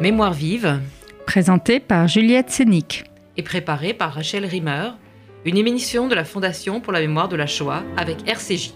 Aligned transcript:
Mémoire 0.00 0.32
vive, 0.32 0.80
Présenté 1.26 1.80
par 1.80 2.06
Juliette 2.06 2.50
Sénic. 2.50 3.04
et 3.36 3.42
préparée 3.42 3.94
par 3.94 4.12
Rachel 4.14 4.44
Rimmer, 4.44 4.90
une 5.44 5.56
émission 5.56 6.08
de 6.08 6.14
la 6.14 6.24
Fondation 6.24 6.80
pour 6.80 6.92
la 6.92 7.00
mémoire 7.00 7.28
de 7.28 7.36
la 7.36 7.46
Shoah 7.46 7.82
avec 7.96 8.28
RCJ. 8.28 8.72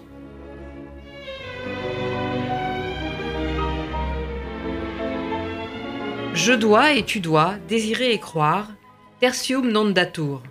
Je 6.34 6.52
dois 6.52 6.92
et 6.92 7.04
tu 7.04 7.20
dois 7.20 7.56
désirer 7.68 8.12
et 8.12 8.18
croire, 8.18 8.68
tertium 9.20 9.70
non 9.70 9.90
datur, 9.90 10.42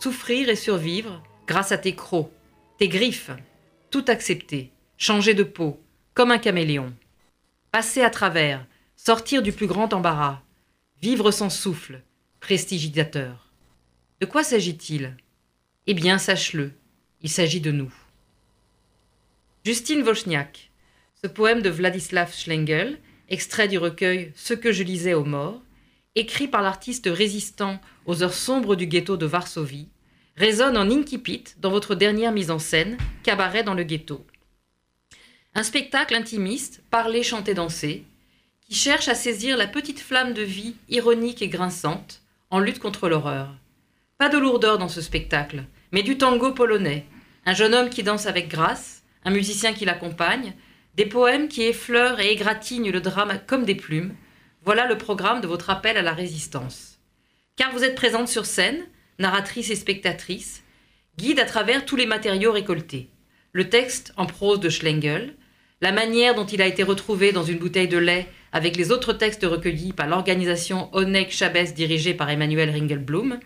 souffrir 0.00 0.48
et 0.48 0.56
survivre 0.56 1.22
grâce 1.46 1.72
à 1.72 1.78
tes 1.78 1.94
crocs, 1.94 2.30
tes 2.78 2.88
griffes, 2.88 3.30
tout 3.90 4.04
accepter, 4.08 4.72
changer 4.96 5.34
de 5.34 5.42
peau, 5.44 5.78
comme 6.14 6.30
un 6.30 6.38
caméléon, 6.38 6.92
passer 7.70 8.02
à 8.02 8.10
travers, 8.10 8.64
sortir 9.02 9.40
du 9.40 9.50
plus 9.50 9.66
grand 9.66 9.94
embarras, 9.94 10.42
vivre 11.00 11.30
sans 11.30 11.48
souffle, 11.48 12.02
prestigidateur. 12.38 13.48
De 14.20 14.26
quoi 14.26 14.44
s'agit-il? 14.44 15.16
Eh 15.86 15.94
bien, 15.94 16.18
sache-le, 16.18 16.72
il 17.22 17.30
s'agit 17.30 17.62
de 17.62 17.70
nous. 17.70 17.90
Justine 19.64 20.02
Wozniak, 20.02 20.70
ce 21.22 21.28
poème 21.28 21.62
de 21.62 21.70
Vladislav 21.70 22.34
Schlengel, 22.34 22.98
extrait 23.30 23.68
du 23.68 23.78
recueil 23.78 24.32
Ce 24.36 24.52
que 24.52 24.70
je 24.70 24.82
lisais 24.82 25.14
aux 25.14 25.24
morts, 25.24 25.62
écrit 26.14 26.46
par 26.46 26.60
l'artiste 26.60 27.08
résistant 27.10 27.80
aux 28.04 28.22
heures 28.22 28.34
sombres 28.34 28.76
du 28.76 28.86
ghetto 28.86 29.16
de 29.16 29.24
Varsovie, 29.24 29.88
résonne 30.36 30.76
en 30.76 30.90
incipit 30.90 31.44
dans 31.56 31.70
votre 31.70 31.94
dernière 31.94 32.32
mise 32.32 32.50
en 32.50 32.58
scène, 32.58 32.98
Cabaret 33.22 33.62
dans 33.62 33.74
le 33.74 33.84
ghetto. 33.84 34.26
Un 35.54 35.62
spectacle 35.62 36.14
intimiste, 36.14 36.82
parlé, 36.90 37.22
chanté, 37.22 37.54
dansé, 37.54 38.04
qui 38.70 38.76
cherche 38.76 39.08
à 39.08 39.16
saisir 39.16 39.56
la 39.56 39.66
petite 39.66 39.98
flamme 39.98 40.32
de 40.32 40.42
vie 40.42 40.76
ironique 40.88 41.42
et 41.42 41.48
grinçante 41.48 42.22
en 42.50 42.60
lutte 42.60 42.78
contre 42.78 43.08
l'horreur. 43.08 43.52
Pas 44.16 44.28
de 44.28 44.38
lourdeur 44.38 44.78
dans 44.78 44.88
ce 44.88 45.00
spectacle, 45.00 45.64
mais 45.90 46.04
du 46.04 46.16
tango 46.16 46.52
polonais, 46.52 47.04
un 47.46 47.52
jeune 47.52 47.74
homme 47.74 47.90
qui 47.90 48.04
danse 48.04 48.26
avec 48.26 48.46
grâce, 48.48 49.02
un 49.24 49.32
musicien 49.32 49.72
qui 49.72 49.84
l'accompagne, 49.84 50.54
des 50.94 51.06
poèmes 51.06 51.48
qui 51.48 51.62
effleurent 51.62 52.20
et 52.20 52.30
égratignent 52.30 52.92
le 52.92 53.00
drame 53.00 53.40
comme 53.48 53.64
des 53.64 53.74
plumes. 53.74 54.14
Voilà 54.64 54.86
le 54.86 54.96
programme 54.96 55.40
de 55.40 55.48
votre 55.48 55.70
appel 55.70 55.96
à 55.96 56.02
la 56.02 56.12
résistance. 56.12 57.00
Car 57.56 57.72
vous 57.72 57.82
êtes 57.82 57.96
présente 57.96 58.28
sur 58.28 58.46
scène, 58.46 58.86
narratrice 59.18 59.70
et 59.70 59.76
spectatrice, 59.76 60.62
guide 61.18 61.40
à 61.40 61.44
travers 61.44 61.84
tous 61.84 61.96
les 61.96 62.06
matériaux 62.06 62.52
récoltés. 62.52 63.10
Le 63.50 63.68
texte 63.68 64.12
en 64.16 64.26
prose 64.26 64.60
de 64.60 64.68
Schlengel, 64.68 65.34
la 65.80 65.92
manière 65.92 66.34
dont 66.34 66.44
il 66.44 66.60
a 66.60 66.66
été 66.66 66.82
retrouvé 66.82 67.32
dans 67.32 67.44
une 67.44 67.58
bouteille 67.58 67.88
de 67.88 67.98
lait 67.98 68.26
avec 68.52 68.76
les 68.76 68.90
autres 68.90 69.12
textes 69.12 69.44
recueillis 69.44 69.92
par 69.92 70.06
l'organisation 70.06 70.88
Onek 70.92 71.30
Chabès 71.30 71.72
dirigée 71.72 72.14
par 72.14 72.28
Emmanuel 72.28 72.70
Ringelblum, 72.70 73.40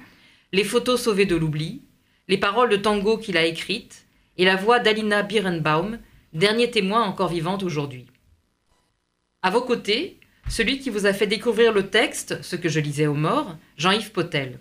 les 0.53 0.65
photos 0.65 1.03
sauvées 1.03 1.27
de 1.27 1.37
l'oubli, 1.37 1.83
les 2.29 2.39
paroles 2.39 2.71
de 2.71 2.77
tango 2.77 3.19
qu'il 3.19 3.37
a 3.37 3.45
écrites 3.45 4.07
et 4.37 4.45
la 4.45 4.57
voix 4.57 4.81
d'Alina 4.81 5.23
Birnbaum, 5.23 5.99
dernier 6.33 6.71
témoin 6.71 7.05
encore 7.05 7.29
vivante 7.29 7.63
aujourd'hui. 7.63 8.07
À 9.43 9.51
vos 9.51 9.61
côtés, 9.61 10.19
celui 10.49 10.79
qui 10.79 10.91
vous 10.91 11.07
a 11.07 11.13
fait 11.13 11.27
découvrir 11.27 11.73
le 11.73 11.89
texte, 11.89 12.43
ce 12.43 12.57
que 12.57 12.69
je 12.69 12.81
lisais 12.81 13.07
aux 13.07 13.15
morts, 13.15 13.57
Jean-Yves 13.77 14.11
Potel. 14.11 14.59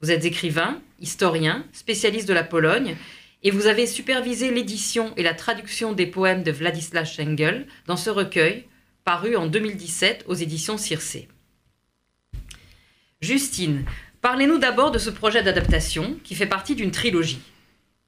Vous 0.00 0.10
êtes 0.10 0.24
écrivain, 0.24 0.80
historien, 1.00 1.64
spécialiste 1.72 2.28
de 2.28 2.34
la 2.34 2.44
Pologne, 2.44 2.96
et 3.42 3.50
vous 3.50 3.66
avez 3.66 3.86
supervisé 3.86 4.50
l'édition 4.50 5.12
et 5.16 5.22
la 5.22 5.34
traduction 5.34 5.92
des 5.92 6.06
poèmes 6.06 6.42
de 6.42 6.52
Władysław 6.52 7.04
Schengel 7.04 7.66
dans 7.86 7.96
ce 7.96 8.10
recueil, 8.10 8.66
paru 9.04 9.36
en 9.36 9.46
2017 9.46 10.24
aux 10.26 10.34
éditions 10.34 10.78
Circé. 10.78 11.28
Justine, 13.20 13.84
parlez-nous 14.20 14.58
d'abord 14.58 14.90
de 14.90 14.98
ce 14.98 15.10
projet 15.10 15.42
d'adaptation 15.42 16.16
qui 16.24 16.34
fait 16.34 16.46
partie 16.46 16.74
d'une 16.74 16.90
trilogie. 16.90 17.40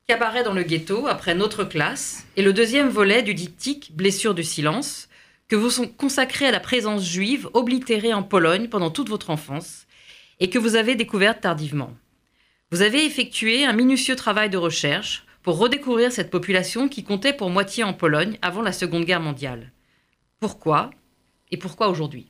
Cabaret 0.07 0.43
dans 0.43 0.55
le 0.55 0.63
ghetto, 0.63 1.07
après 1.07 1.35
notre 1.35 1.65
classe, 1.65 2.27
et 2.37 2.43
le 2.43 2.53
deuxième 2.53 2.89
volet 2.89 3.23
du 3.23 3.35
diptyque 3.35 3.93
Blessure 3.95 4.35
du 4.35 4.43
silence, 4.43 5.09
que 5.49 5.57
vous 5.57 5.71
sont 5.71 5.87
consacrés 5.87 6.47
à 6.47 6.51
la 6.51 6.61
présence 6.61 7.05
juive 7.05 7.49
oblitérée 7.53 8.15
en 8.15 8.23
Pologne 8.23 8.69
pendant 8.69 8.91
toute 8.91 9.09
votre 9.09 9.31
enfance, 9.31 9.87
et 10.41 10.51
que 10.51 10.59
vous 10.59 10.77
avez 10.77 10.95
découverte 10.95 11.43
tardivement. 11.43 11.95
Vous 12.71 12.83
avez 12.83 13.07
effectué 13.07 13.65
un 13.65 13.73
minutieux 13.73 14.15
travail 14.15 14.51
de 14.51 14.59
recherche 14.59 15.25
pour 15.43 15.57
redécouvrir 15.57 16.13
cette 16.13 16.31
population 16.31 16.89
qui 16.89 17.03
comptait 17.03 17.33
pour 17.33 17.49
moitié 17.49 17.83
en 17.83 17.95
Pologne 17.95 18.37
avant 18.43 18.61
la 18.61 18.73
Seconde 18.73 19.07
Guerre 19.07 19.23
mondiale. 19.23 19.73
Pourquoi 20.39 20.91
et 21.51 21.57
pourquoi 21.57 21.89
aujourd'hui? 21.89 22.27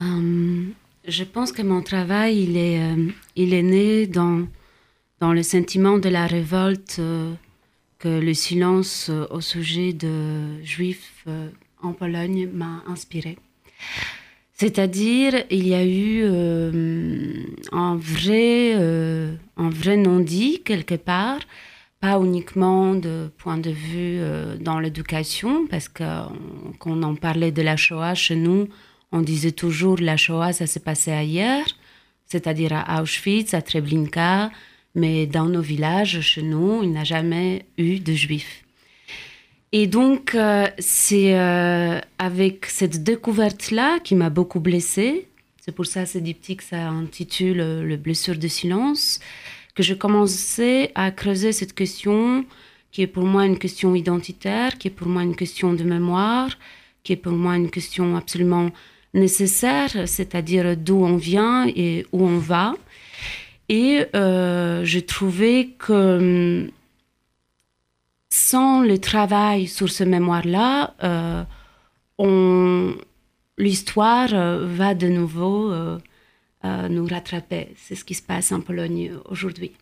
Hum, 0.00 0.72
je 1.08 1.24
pense 1.24 1.50
que 1.50 1.62
mon 1.62 1.82
travail, 1.82 2.42
il 2.42 2.56
est, 2.56 2.80
euh, 2.80 3.08
il 3.34 3.52
est 3.52 3.62
né 3.62 4.06
dans, 4.06 4.46
dans 5.18 5.32
le 5.32 5.42
sentiment 5.42 5.98
de 5.98 6.08
la 6.08 6.28
révolte 6.28 6.96
euh, 7.00 7.34
que 7.98 8.20
le 8.20 8.34
silence 8.34 9.08
euh, 9.10 9.26
au 9.30 9.40
sujet 9.40 9.92
de 9.92 10.62
juifs 10.62 11.26
en 11.82 11.92
Pologne 11.92 12.48
m'a 12.52 12.84
inspiré. 12.86 13.38
C'est-à-dire, 14.62 15.42
il 15.50 15.66
y 15.66 15.74
a 15.74 15.84
eu 15.84 16.22
euh, 16.22 16.70
un 17.72 17.96
vrai, 17.96 18.74
euh, 18.76 19.34
vrai 19.56 19.96
non-dit 19.96 20.62
quelque 20.64 20.94
part, 20.94 21.40
pas 21.98 22.16
uniquement 22.20 22.94
de 22.94 23.28
point 23.38 23.58
de 23.58 23.70
vue 23.70 24.20
euh, 24.20 24.56
dans 24.56 24.78
l'éducation, 24.78 25.66
parce 25.66 25.88
euh, 26.00 26.22
quand 26.78 26.92
on 26.92 27.02
en 27.02 27.16
parlait 27.16 27.50
de 27.50 27.60
la 27.60 27.76
Shoah 27.76 28.14
chez 28.14 28.36
nous, 28.36 28.68
on 29.10 29.22
disait 29.22 29.50
toujours 29.50 29.96
la 29.98 30.16
Shoah, 30.16 30.52
ça 30.52 30.68
s'est 30.68 30.78
passé 30.78 31.10
ailleurs, 31.10 31.66
c'est-à-dire 32.26 32.72
à 32.72 33.02
Auschwitz, 33.02 33.54
à 33.54 33.62
Treblinka, 33.62 34.52
mais 34.94 35.26
dans 35.26 35.46
nos 35.46 35.60
villages, 35.60 36.20
chez 36.20 36.42
nous, 36.42 36.84
il 36.84 36.92
n'y 36.92 36.98
a 36.98 37.02
jamais 37.02 37.66
eu 37.78 37.98
de 37.98 38.12
juifs. 38.12 38.62
Et 39.74 39.86
donc, 39.86 40.34
euh, 40.34 40.66
c'est 40.78 41.38
euh, 41.38 41.98
avec 42.18 42.66
cette 42.66 43.02
découverte-là 43.02 44.00
qui 44.00 44.14
m'a 44.14 44.28
beaucoup 44.28 44.60
blessée, 44.60 45.26
c'est 45.64 45.72
pour 45.72 45.86
ça 45.86 46.04
que 46.04 46.10
ce 46.10 46.18
diptyque 46.18 46.60
s'intitule 46.60 47.60
euh, 47.60 47.82
Le 47.82 47.96
blessure 47.96 48.36
de 48.36 48.48
silence, 48.48 49.18
que 49.74 49.82
je 49.82 49.94
commençais 49.94 50.92
à 50.94 51.10
creuser 51.10 51.52
cette 51.52 51.72
question 51.72 52.44
qui 52.90 53.00
est 53.00 53.06
pour 53.06 53.24
moi 53.24 53.46
une 53.46 53.58
question 53.58 53.94
identitaire, 53.94 54.76
qui 54.76 54.88
est 54.88 54.90
pour 54.90 55.08
moi 55.08 55.22
une 55.22 55.34
question 55.34 55.72
de 55.72 55.84
mémoire, 55.84 56.50
qui 57.02 57.14
est 57.14 57.16
pour 57.16 57.32
moi 57.32 57.56
une 57.56 57.70
question 57.70 58.14
absolument 58.16 58.70
nécessaire, 59.14 60.06
c'est-à-dire 60.06 60.76
d'où 60.76 61.02
on 61.02 61.16
vient 61.16 61.66
et 61.74 62.04
où 62.12 62.26
on 62.26 62.36
va. 62.36 62.74
Et 63.70 64.04
je 64.12 64.98
trouvais 64.98 65.70
que 65.78 66.64
hum, 66.64 66.70
sans 68.34 68.80
le 68.80 68.96
travail 68.98 69.66
sur 69.66 69.90
ce 69.90 70.04
mémoire-là, 70.04 70.94
euh, 71.04 71.44
on- 72.16 72.96
l'histoire 73.58 74.32
euh, 74.32 74.66
va 74.66 74.94
de 74.94 75.06
nouveau 75.06 75.70
euh, 75.70 75.98
nous 76.88 77.06
rattraper. 77.06 77.74
C'est 77.76 77.94
ce 77.94 78.06
qui 78.06 78.14
se 78.14 78.22
passe 78.22 78.50
en 78.50 78.62
Pologne 78.62 79.12
aujourd'hui. 79.26 79.72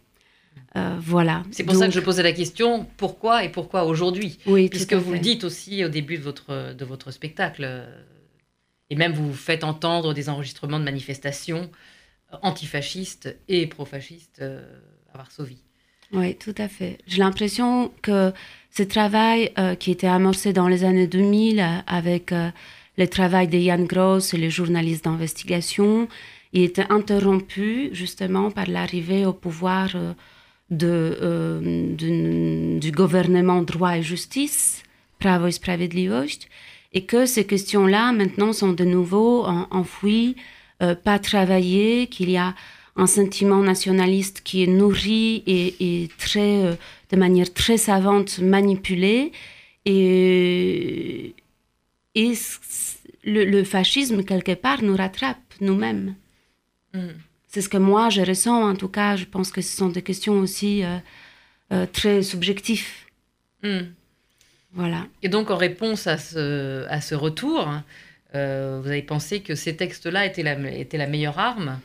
Euh, 0.75 0.97
voilà. 0.99 1.45
C'est 1.53 1.63
pour 1.63 1.77
ça 1.77 1.87
que 1.87 1.93
je 1.93 2.01
posais 2.01 2.25
la 2.25 2.33
question 2.33 2.89
pourquoi 2.97 3.45
et 3.45 3.51
pourquoi 3.51 3.85
aujourd'hui? 3.85 4.41
Oui, 4.47 4.69
Puisque 4.69 4.95
vous 4.95 5.13
le 5.13 5.21
dites 5.21 5.45
aussi 5.45 5.85
au 5.85 5.89
début 5.89 6.19
de 6.19 6.23
votre, 6.25 6.75
de 6.75 6.85
votre 6.85 7.13
spectacle, 7.13 7.87
et 8.89 8.97
même 8.97 9.13
vous 9.13 9.33
faites 9.33 9.63
entendre 9.63 10.13
des 10.13 10.29
enregistrements 10.29 10.81
de 10.81 10.85
manifestations 10.85 11.71
antifascistes 12.43 13.37
et 13.47 13.69
pro-fascistes 13.69 14.43
à 15.13 15.17
Varsovie. 15.19 15.63
Oui, 16.13 16.35
tout 16.35 16.55
à 16.59 16.69
fait. 16.69 16.99
J'ai 17.07 17.19
l'impression 17.19 17.93
que 18.03 18.33
ce 18.73 18.83
travail 18.83 19.53
euh, 19.59 19.75
qui 19.77 19.91
était 19.93 20.09
amorcé 20.09 20.53
dans 20.53 20.67
les 20.69 20.83
années 20.85 21.07
2000 21.07 21.61
euh, 21.61 21.65
avec 21.87 22.33
euh, 22.33 22.51
le 22.99 23.07
travail 23.07 23.47
de 23.49 23.59
Jan 23.59 23.85
Gross 23.85 24.35
et 24.35 24.37
les 24.37 24.51
journalistes 24.51 25.05
d'investigation, 25.05 26.09
il 26.53 26.63
était 26.63 26.87
interrompu 26.91 27.91
justement 27.93 28.51
par 28.51 28.67
l'arrivée 28.67 29.25
au 29.25 29.33
pouvoir 29.33 29.91
euh, 29.95 30.13
de, 30.71 31.17
euh, 31.23 31.95
du, 32.81 32.91
gouvernement 32.91 33.63
droit 33.63 33.97
et 33.97 34.03
justice, 34.03 34.83
i 35.25 35.53
Sprawiedliwość, 35.53 36.49
et 36.93 37.05
que 37.05 37.27
ces 37.27 37.45
questions-là 37.45 38.13
maintenant 38.13 38.53
sont 38.53 38.73
de 38.73 38.85
nouveau 38.85 39.45
en- 39.45 39.67
enfouies, 39.71 40.35
pas 41.05 41.19
travaillées, 41.19 42.07
qu'il 42.07 42.31
y 42.31 42.39
a 42.39 42.55
un 43.01 43.07
sentiment 43.07 43.63
nationaliste 43.63 44.43
qui 44.45 44.63
est 44.63 44.67
nourri 44.67 45.43
et, 45.47 46.03
et 46.03 46.09
très, 46.19 46.65
euh, 46.65 46.75
de 47.11 47.17
manière 47.17 47.53
très 47.53 47.79
savante 47.79 48.39
manipulé. 48.41 49.33
Et, 49.87 51.35
et 52.15 52.33
le, 53.25 53.45
le 53.45 53.65
fascisme, 53.65 54.23
quelque 54.23 54.55
part, 54.55 54.83
nous 54.83 54.97
rattrape 54.97 55.39
nous-mêmes. 55.61 56.15
Mm. 56.93 57.15
C'est 57.49 57.63
ce 57.63 57.71
que 57.71 57.79
moi, 57.79 58.11
je 58.11 58.21
ressens. 58.21 58.71
En 58.71 58.77
tout 58.77 58.89
cas, 58.89 59.17
je 59.17 59.25
pense 59.25 59.51
que 59.51 59.63
ce 59.63 59.75
sont 59.75 59.89
des 59.89 60.03
questions 60.03 60.39
aussi 60.39 60.85
euh, 60.85 60.99
euh, 61.73 61.87
très 61.91 62.23
subjectives. 62.23 62.87
Mm. 63.63 63.79
Voilà. 64.73 65.07
Et 65.23 65.29
donc, 65.29 65.51
en 65.51 65.57
réponse 65.57 66.07
à 66.07 66.19
ce, 66.19 66.87
à 66.89 67.01
ce 67.01 67.15
retour, 67.15 67.67
vous 68.33 68.89
avez 68.89 69.03
pensé 69.03 69.41
que 69.41 69.55
ces 69.55 69.77
textes-là 69.77 70.27
étaient 70.27 70.43
la, 70.43 71.07
meilleure 71.07 71.39
arme 71.39 71.81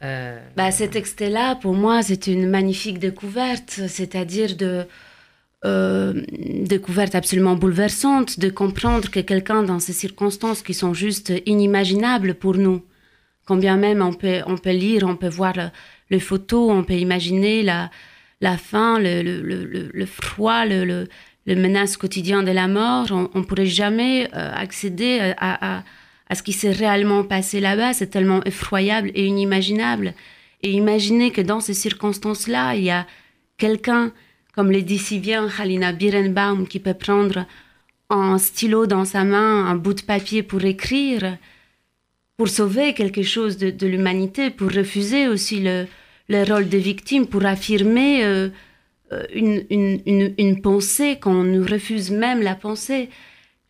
bah, 0.00 0.70
Ces 0.70 0.88
textes-là, 0.88 1.56
pour 1.56 1.74
moi, 1.74 2.02
c'est 2.02 2.26
une 2.26 2.48
magnifique 2.48 2.98
découverte, 2.98 3.80
c'est-à-dire 3.88 4.56
de 4.56 4.86
euh, 5.64 6.24
découverte 6.64 7.14
absolument 7.14 7.54
bouleversante 7.54 8.40
de 8.40 8.50
comprendre 8.50 9.08
que 9.08 9.20
quelqu'un 9.20 9.62
dans 9.62 9.78
ces 9.78 9.92
circonstances 9.92 10.60
qui 10.60 10.74
sont 10.74 10.92
juste 10.92 11.32
inimaginables 11.46 12.34
pour 12.34 12.56
nous, 12.56 12.84
combien 13.46 13.76
même 13.76 14.02
on 14.02 14.12
peut, 14.12 14.42
lire, 14.70 15.04
on 15.06 15.14
peut 15.14 15.28
voir 15.28 15.54
les 16.10 16.18
photos, 16.18 16.72
on 16.72 16.82
peut 16.82 16.94
imaginer 16.94 17.62
la, 17.62 17.90
faim, 18.56 18.98
le, 18.98 19.22
le, 19.22 19.90
le, 19.92 20.06
froid, 20.06 20.64
le, 20.64 21.06
le, 21.46 21.56
menace 21.56 21.96
quotidien 21.96 22.42
de 22.42 22.50
la 22.50 22.68
mort, 22.68 23.06
on 23.10 23.38
ne 23.38 23.44
pourrait 23.44 23.66
jamais 23.66 24.28
euh, 24.34 24.52
accéder 24.54 25.34
à, 25.36 25.78
à, 25.78 25.82
à, 26.28 26.34
ce 26.34 26.42
qui 26.42 26.52
s'est 26.52 26.70
réellement 26.70 27.24
passé 27.24 27.60
là-bas. 27.60 27.92
C'est 27.92 28.08
tellement 28.08 28.42
effroyable 28.44 29.10
et 29.14 29.26
inimaginable. 29.26 30.14
Et 30.62 30.70
imaginer 30.70 31.30
que 31.32 31.40
dans 31.40 31.60
ces 31.60 31.74
circonstances-là, 31.74 32.76
il 32.76 32.84
y 32.84 32.90
a 32.90 33.06
quelqu'un 33.58 34.12
comme 34.52 34.70
le 34.70 34.82
dit 34.82 34.98
si 34.98 35.18
bien 35.18 35.48
Halina 35.58 35.92
Birenbaum, 35.92 36.68
qui 36.68 36.78
peut 36.78 36.94
prendre 36.94 37.46
un 38.10 38.36
stylo 38.38 38.86
dans 38.86 39.04
sa 39.04 39.24
main, 39.24 39.66
un 39.66 39.76
bout 39.76 39.94
de 39.94 40.02
papier 40.02 40.42
pour 40.42 40.64
écrire, 40.64 41.38
pour 42.36 42.48
sauver 42.48 42.92
quelque 42.92 43.22
chose 43.22 43.56
de, 43.56 43.86
l'humanité, 43.86 44.50
pour 44.50 44.70
refuser 44.70 45.26
aussi 45.26 45.60
le, 45.60 45.86
rôle 46.28 46.68
de 46.68 46.78
victime, 46.78 47.26
pour 47.26 47.46
affirmer 47.46 48.24
euh, 48.24 48.50
euh, 49.12 49.26
une, 49.34 50.60
pensée 50.60 51.18
qu'on 51.20 51.44
nous 51.44 51.64
refuse 51.64 52.10
même 52.10 52.42
la 52.42 52.54
pensée. 52.54 53.08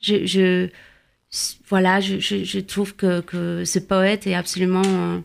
Je, 0.00 0.68
voilà, 1.68 2.00
je, 2.00 2.58
trouve 2.60 2.94
que, 2.94 3.64
ce 3.64 3.78
poète 3.78 4.26
est 4.26 4.34
absolument 4.34 4.82
euh, 4.84 5.18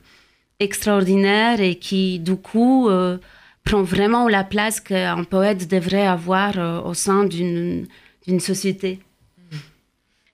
extraordinaire 0.59 1.61
et 1.61 1.75
qui, 1.75 2.19
du 2.19 2.35
coup, 2.35 2.89
prend 3.67 3.83
vraiment 3.83 4.27
la 4.27 4.43
place 4.43 4.79
qu'un 4.79 5.23
poète 5.23 5.69
devrait 5.69 6.07
avoir 6.07 6.57
euh, 6.57 6.81
au 6.81 6.93
sein 6.93 7.25
d'une 7.25 7.87
société, 8.39 8.99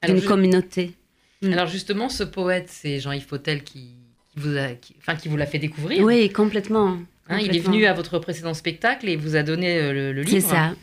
d'une 0.06 0.22
communauté. 0.22 0.94
Mm. 1.42 1.54
Alors 1.54 1.68
justement, 1.68 2.10
ce 2.10 2.24
poète, 2.24 2.70
c'est 2.70 3.00
Jean-Yves 3.00 3.26
Fautel 3.26 3.64
qui, 3.64 3.96
vous 4.36 4.56
a, 4.58 4.68
enfin, 5.00 5.16
qui 5.16 5.30
vous 5.30 5.38
l'a 5.38 5.46
fait 5.46 5.60
découvrir. 5.60 6.04
Oui, 6.04 6.30
complètement. 6.30 7.00
Hein, 7.30 7.40
il 7.40 7.56
est 7.56 7.60
venu 7.60 7.86
à 7.86 7.94
votre 7.94 8.20
précédent 8.20 8.54
spectacle 8.54 9.08
et 9.08 9.16
vous 9.16 9.36
a 9.36 9.44
donné 9.44 9.78
euh, 9.78 10.14
le, 10.14 10.22
livre. 10.22 10.30
C'est 10.30 10.42
ça. 10.42 10.74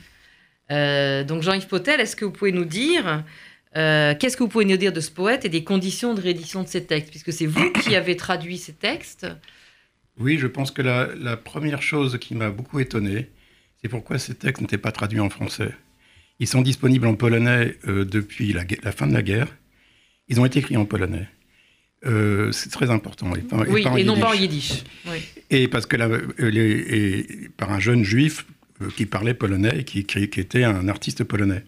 Euh, 0.71 1.25
donc 1.25 1.43
Jean-Yves 1.43 1.67
Fautel, 1.67 2.01
est-ce 2.01 2.17
que 2.17 2.25
vous 2.25 2.31
pouvez 2.31 2.53
nous 2.53 2.65
dire 2.65 3.25
qu'est-ce 3.75 4.37
que 4.37 4.43
vous 4.43 4.49
pouvez 4.49 4.65
nous 4.65 4.77
dire 4.77 4.93
de 4.93 5.01
ce 5.01 5.11
poète 5.11 5.45
et 5.45 5.49
des 5.49 5.65
conditions 5.65 6.15
de 6.15 6.21
réédition 6.21 6.63
de 6.63 6.69
ces 6.69 6.85
textes? 6.85 7.11
Puisque 7.11 7.33
c'est 7.33 7.47
vous 7.47 7.71
qui 7.73 7.95
avez 7.95 8.17
traduit 8.17 8.59
ces 8.59 8.73
textes. 8.73 9.27
Oui, 10.21 10.37
je 10.39 10.47
pense 10.47 10.71
que 10.71 10.83
la, 10.83 11.37
première 11.39 11.83
chose 11.83 12.19
qui 12.19 12.35
m'a 12.35 12.51
beaucoup 12.51 12.79
étonné, 12.79 13.31
c'est 13.81 13.89
pourquoi 13.89 14.19
ces 14.19 14.35
textes 14.35 14.61
n'étaient 14.61 14.79
pas 14.79 14.93
traduits 14.93 15.21
en 15.21 15.31
français. 15.31 15.73
Ils 16.39 16.47
sont 16.47 16.61
disponibles 16.61 17.07
en 17.07 17.15
polonais 17.15 17.77
euh, 17.89 18.05
depuis 18.05 18.53
la, 18.53 18.93
fin 18.93 19.07
de 19.07 19.15
la 19.15 19.23
guerre. 19.23 19.49
Ils 20.29 20.39
ont 20.39 20.45
été 20.45 20.59
écrits 20.59 20.77
en 20.77 20.85
polonais. 20.85 21.27
Euh, 22.07 22.51
c'est 22.53 22.71
très 22.71 22.91
important. 22.91 23.35
Et, 23.35 23.43
oui, 23.69 23.85
et, 23.99 24.05
non 24.05 24.19
pas 24.19 24.31
en 24.31 24.35
yiddish. 24.35 24.85
Et 25.51 25.69
parce 25.69 25.87
que 25.87 25.97
euh, 25.99 27.23
par 27.57 27.71
un 27.73 27.81
jeune 27.81 28.05
juif 28.05 28.47
qui 28.97 29.05
parlait 29.05 29.35
polonais 29.35 29.81
et 29.81 29.85
qui, 29.85 30.05
qui, 30.05 30.19
était 30.41 30.65
un 30.65 30.89
artiste 30.89 31.25
polonais. 31.25 31.65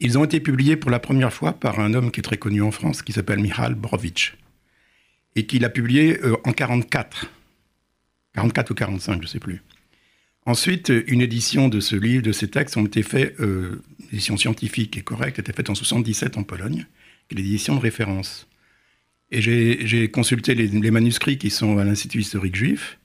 Ils 0.00 0.18
ont 0.18 0.24
été 0.24 0.40
publiés 0.40 0.74
pour 0.74 0.90
la 0.90 0.98
première 0.98 1.32
fois 1.32 1.52
par 1.52 1.78
un 1.78 1.94
homme 1.94 2.10
qui 2.10 2.18
est 2.18 2.24
très 2.24 2.36
connu 2.36 2.60
en 2.60 2.72
France, 2.72 3.02
qui 3.02 3.12
s'appelle 3.12 3.38
Michal 3.38 3.76
Brovitch, 3.76 4.36
et 5.36 5.46
qui 5.46 5.60
l'a 5.60 5.68
publié 5.68 6.18
en 6.24 6.50
1944. 6.50 7.30
44 8.34 8.70
ou 8.70 8.74
45, 8.74 9.14
je 9.14 9.18
ne 9.20 9.26
sais 9.26 9.38
plus. 9.38 9.62
Ensuite, 10.44 10.92
une 11.06 11.20
édition 11.20 11.68
de 11.68 11.78
ce 11.78 11.94
livre, 11.94 12.24
de 12.24 12.32
ces 12.32 12.48
textes, 12.48 12.76
ont 12.76 12.84
été 12.84 13.02
faits, 13.02 13.38
euh, 13.40 13.80
édition 14.12 14.36
scientifique 14.36 14.96
et 14.96 15.02
correcte, 15.02 15.38
était 15.38 15.52
faite 15.52 15.70
en 15.70 15.74
77 15.74 16.36
en 16.36 16.42
Pologne, 16.42 16.86
qui 17.28 17.36
est 17.36 17.38
l'édition 17.38 17.76
de 17.76 17.80
référence. 17.80 18.48
Et 19.32 19.40
j'ai 19.40 20.08
consulté 20.08 20.54
les, 20.54 20.90
manuscrits 20.90 21.38
qui 21.38 21.48
sont 21.48 21.78
à 21.78 21.84
l'Institut 21.84 22.20
historique 22.20 22.54
juif, 22.54 22.98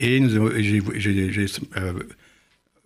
et 0.00 0.18
euh, 0.18 1.92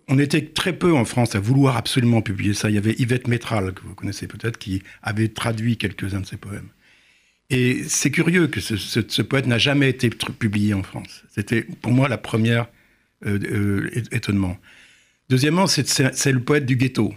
on 0.09 0.19
était 0.19 0.45
très 0.45 0.73
peu 0.73 0.93
en 0.93 1.05
France 1.05 1.33
à 1.35 1.39
vouloir 1.39 1.77
absolument 1.77 2.21
publier 2.21 2.53
ça. 2.53 2.69
Il 2.69 2.75
y 2.75 2.77
avait 2.77 2.95
Yvette 2.99 3.29
Métral, 3.29 3.73
que 3.73 3.83
vous 3.83 3.95
connaissez 3.95 4.27
peut-être, 4.27 4.57
qui 4.57 4.83
avait 5.01 5.29
traduit 5.29 5.77
quelques-uns 5.77 6.19
de 6.19 6.25
ses 6.25 6.35
poèmes. 6.35 6.67
Et 7.49 7.83
c'est 7.87 8.11
curieux 8.11 8.47
que 8.47 8.59
ce, 8.59 9.21
poète 9.21 9.47
n'a 9.47 9.57
jamais 9.57 9.89
été 9.89 10.09
publié 10.09 10.73
en 10.73 10.83
France. 10.83 11.23
C'était 11.33 11.61
pour 11.61 11.93
moi 11.93 12.09
la 12.09 12.17
première 12.17 12.67
euh, 13.25 13.39
euh, 13.49 14.03
étonnement. 14.11 14.57
Deuxièmement, 15.29 15.67
c'est 15.67 16.31
le 16.31 16.43
poète 16.43 16.65
du 16.65 16.75
ghetto. 16.75 17.13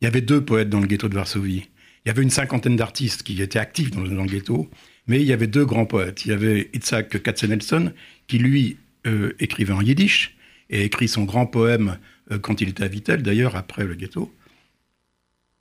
Il 0.00 0.06
y 0.06 0.08
avait 0.08 0.20
deux 0.20 0.44
poètes 0.44 0.68
dans 0.68 0.80
le 0.80 0.86
ghetto 0.86 1.08
de 1.08 1.14
Varsovie. 1.14 1.68
Il 2.04 2.08
y 2.08 2.10
avait 2.10 2.22
une 2.22 2.30
cinquantaine 2.30 2.76
d'artistes 2.76 3.22
qui 3.22 3.40
étaient 3.42 3.58
actifs 3.58 3.90
dans, 3.90 4.00
le 4.00 4.24
ghetto, 4.24 4.70
mais 5.06 5.20
il 5.20 5.26
y 5.26 5.32
avait 5.32 5.46
deux 5.46 5.64
grands 5.64 5.86
poètes. 5.86 6.24
Il 6.24 6.28
y 6.30 6.32
avait 6.32 6.70
Itzhak 6.72 7.22
Katzenelson, 7.22 7.92
qui 8.26 8.38
lui 8.38 8.78
euh, 9.06 9.34
écrivait 9.38 9.72
en 9.72 9.82
yiddish, 9.82 10.36
et 10.70 10.84
écrit 10.84 11.08
son 11.08 11.24
grand 11.24 11.46
poème 11.46 11.98
quand 12.42 12.60
il 12.60 12.68
était 12.68 12.84
à 12.84 12.88
Vittel, 12.88 13.22
d'ailleurs, 13.22 13.56
après 13.56 13.84
le 13.84 13.94
ghetto. 13.94 14.32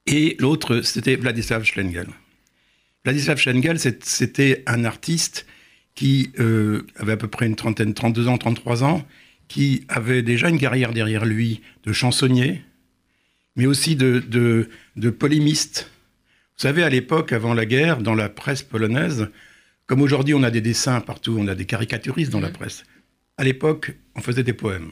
Et 0.06 0.38
l'autre, 0.40 0.82
c'était 0.82 1.16
Vladislav 1.16 1.64
Schlengel. 1.64 2.08
Vladislav 3.06 3.38
Schengel, 3.38 3.80
c'était 3.80 4.64
un 4.66 4.84
artiste 4.84 5.46
qui 5.96 6.32
euh, 6.40 6.86
avait 6.96 7.14
à 7.14 7.18
peu 7.18 7.28
près 7.28 7.46
une 7.46 7.56
trentaine, 7.56 7.94
32 7.94 8.28
ans, 8.28 8.38
33 8.38 8.84
ans, 8.84 9.06
qui 9.48 9.84
avait 9.88 10.22
déjà 10.22 10.50
une 10.50 10.60
carrière 10.60 10.94
derrière 10.94 11.26
lui 11.26 11.62
de 11.84 11.94
chansonnier, 11.94 12.62
mais 13.56 13.66
aussi 13.66 13.96
de, 13.96 14.24
de, 14.96 15.10
polémiste. 15.10 15.92
Vous 16.60 16.64
savez, 16.64 16.84
à 16.84 16.90
l'époque, 16.90 17.32
avant 17.32 17.54
la 17.54 17.66
guerre, 17.66 18.02
dans 18.02 18.16
la 18.16 18.28
presse 18.28 18.64
polonaise, 18.64 19.30
comme 19.86 20.02
aujourd'hui 20.02 20.34
on 20.34 20.44
a 20.44 20.52
des 20.52 20.60
dessins 20.60 21.00
partout, 21.00 21.38
on 21.40 21.48
a 21.48 21.56
des 21.56 21.64
caricaturistes 21.64 22.34
dans 22.34 22.42
la 22.42 22.50
mmh. 22.50 22.54
presse, 22.54 22.84
à 23.38 23.46
l'époque, 23.46 23.96
on 24.16 24.20
faisait 24.20 24.44
des 24.44 24.52
poèmes. 24.52 24.92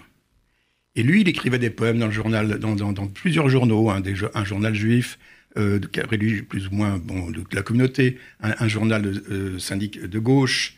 Et 0.96 1.04
lui, 1.04 1.22
il 1.22 1.28
écrivait 1.28 1.60
des 1.60 1.70
poèmes 1.70 2.00
dans 2.00 2.06
le 2.06 2.14
journal, 2.14 2.58
dans, 2.58 2.74
dans, 2.74 3.08
plusieurs 3.08 3.50
journaux, 3.50 3.90
hein, 3.90 4.02
un 4.34 4.46
journal 4.46 4.76
juif, 4.76 5.20
euh, 5.58 5.78
de, 5.78 6.42
plus 6.44 6.68
ou 6.68 6.72
moins 6.72 7.00
bon, 7.00 7.32
de, 7.32 7.44
la 7.52 7.64
communauté, 7.64 8.18
un, 8.40 8.68
journal 8.70 9.06
euh, 9.30 9.60
syndic 9.60 10.02
de 10.02 10.20
gauche. 10.20 10.74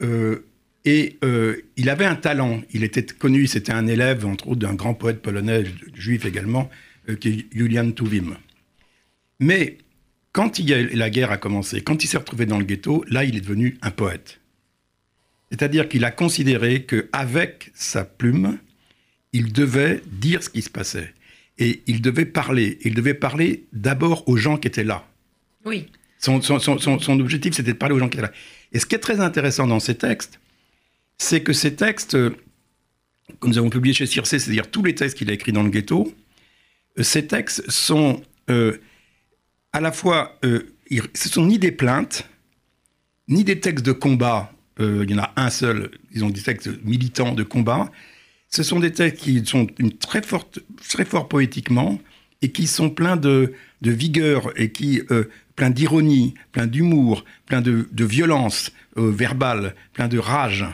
Euh, 0.00 0.46
et 0.86 1.18
euh, 1.24 1.56
il 1.76 1.90
avait 1.90 2.06
un 2.06 2.16
talent. 2.16 2.62
Il 2.72 2.84
était 2.84 3.04
connu, 3.04 3.46
c'était 3.46 3.72
un 3.72 3.86
élève, 3.86 4.24
entre 4.24 4.48
autres, 4.48 4.60
d'un 4.60 4.74
grand 4.74 4.94
poète 4.94 5.20
polonais, 5.20 5.64
juif 5.94 6.24
également, 6.24 6.70
qui 7.20 7.28
est 7.28 7.46
Julian 7.54 7.90
Tuvim. 7.90 8.38
Mais 9.40 9.76
quand 10.36 10.58
il 10.58 10.68
y 10.68 10.74
a, 10.74 10.82
la 10.82 11.08
guerre 11.08 11.30
a 11.30 11.38
commencé, 11.38 11.80
quand 11.80 12.04
il 12.04 12.08
s'est 12.08 12.18
retrouvé 12.18 12.44
dans 12.44 12.58
le 12.58 12.66
ghetto, 12.66 13.02
là, 13.08 13.24
il 13.24 13.36
est 13.36 13.40
devenu 13.40 13.78
un 13.80 13.90
poète. 13.90 14.38
C'est-à-dire 15.48 15.88
qu'il 15.88 16.04
a 16.04 16.10
considéré 16.10 16.84
qu'avec 16.84 17.70
sa 17.72 18.04
plume, 18.04 18.58
il 19.32 19.50
devait 19.50 20.02
dire 20.06 20.42
ce 20.42 20.50
qui 20.50 20.60
se 20.60 20.68
passait. 20.68 21.14
Et 21.56 21.80
il 21.86 22.02
devait 22.02 22.26
parler. 22.26 22.76
Il 22.84 22.94
devait 22.94 23.14
parler 23.14 23.64
d'abord 23.72 24.28
aux 24.28 24.36
gens 24.36 24.58
qui 24.58 24.68
étaient 24.68 24.84
là. 24.84 25.08
Oui. 25.64 25.86
Son, 26.18 26.42
son, 26.42 26.58
son, 26.58 26.98
son 26.98 27.18
objectif, 27.18 27.54
c'était 27.54 27.72
de 27.72 27.78
parler 27.78 27.94
aux 27.94 27.98
gens 27.98 28.10
qui 28.10 28.18
étaient 28.18 28.26
là. 28.26 28.32
Et 28.72 28.78
ce 28.78 28.84
qui 28.84 28.94
est 28.94 28.98
très 28.98 29.20
intéressant 29.20 29.66
dans 29.66 29.80
ces 29.80 29.94
textes, 29.94 30.38
c'est 31.16 31.42
que 31.42 31.54
ces 31.54 31.76
textes, 31.76 32.12
que 32.12 33.46
nous 33.46 33.56
avons 33.56 33.70
publiés 33.70 33.94
chez 33.94 34.04
Circé, 34.04 34.38
c'est-à-dire 34.38 34.70
tous 34.70 34.82
les 34.82 34.94
textes 34.94 35.16
qu'il 35.16 35.30
a 35.30 35.32
écrits 35.32 35.52
dans 35.52 35.62
le 35.62 35.70
ghetto, 35.70 36.12
euh, 36.98 37.02
ces 37.02 37.26
textes 37.26 37.70
sont 37.70 38.20
euh, 38.50 38.76
à 39.76 39.80
la 39.80 39.92
fois, 39.92 40.38
euh, 40.42 40.74
ce 41.12 41.28
sont 41.28 41.44
ni 41.44 41.58
des 41.58 41.70
plaintes, 41.70 42.26
ni 43.28 43.44
des 43.44 43.60
textes 43.60 43.84
de 43.84 43.92
combat. 43.92 44.50
il 44.80 45.10
y 45.10 45.14
en 45.14 45.18
a 45.18 45.32
un 45.36 45.50
seul, 45.50 45.90
ils 46.12 46.24
ont 46.24 46.30
des 46.30 46.40
textes 46.40 46.70
militants 46.82 47.34
de 47.34 47.42
combat, 47.42 47.90
ce 48.48 48.62
sont 48.62 48.80
des 48.80 48.90
textes 48.90 49.22
qui 49.22 49.44
sont 49.44 49.66
très, 50.00 50.22
forte, 50.22 50.60
très 50.88 51.04
forts 51.04 51.28
poétiquement 51.28 51.98
et 52.40 52.52
qui 52.52 52.66
sont 52.66 52.88
pleins 52.88 53.18
de, 53.18 53.52
vigueur 53.82 54.50
et 54.58 54.72
qui 54.72 55.02
euh, 55.10 55.24
d'ironie, 55.58 56.32
plein 56.52 56.66
d'humour, 56.66 57.26
plein 57.44 57.60
de, 57.60 57.86
violence 57.98 58.72
euh, 58.96 59.10
verbale, 59.10 59.74
plein 59.92 60.08
de 60.08 60.18
rage. 60.18 60.64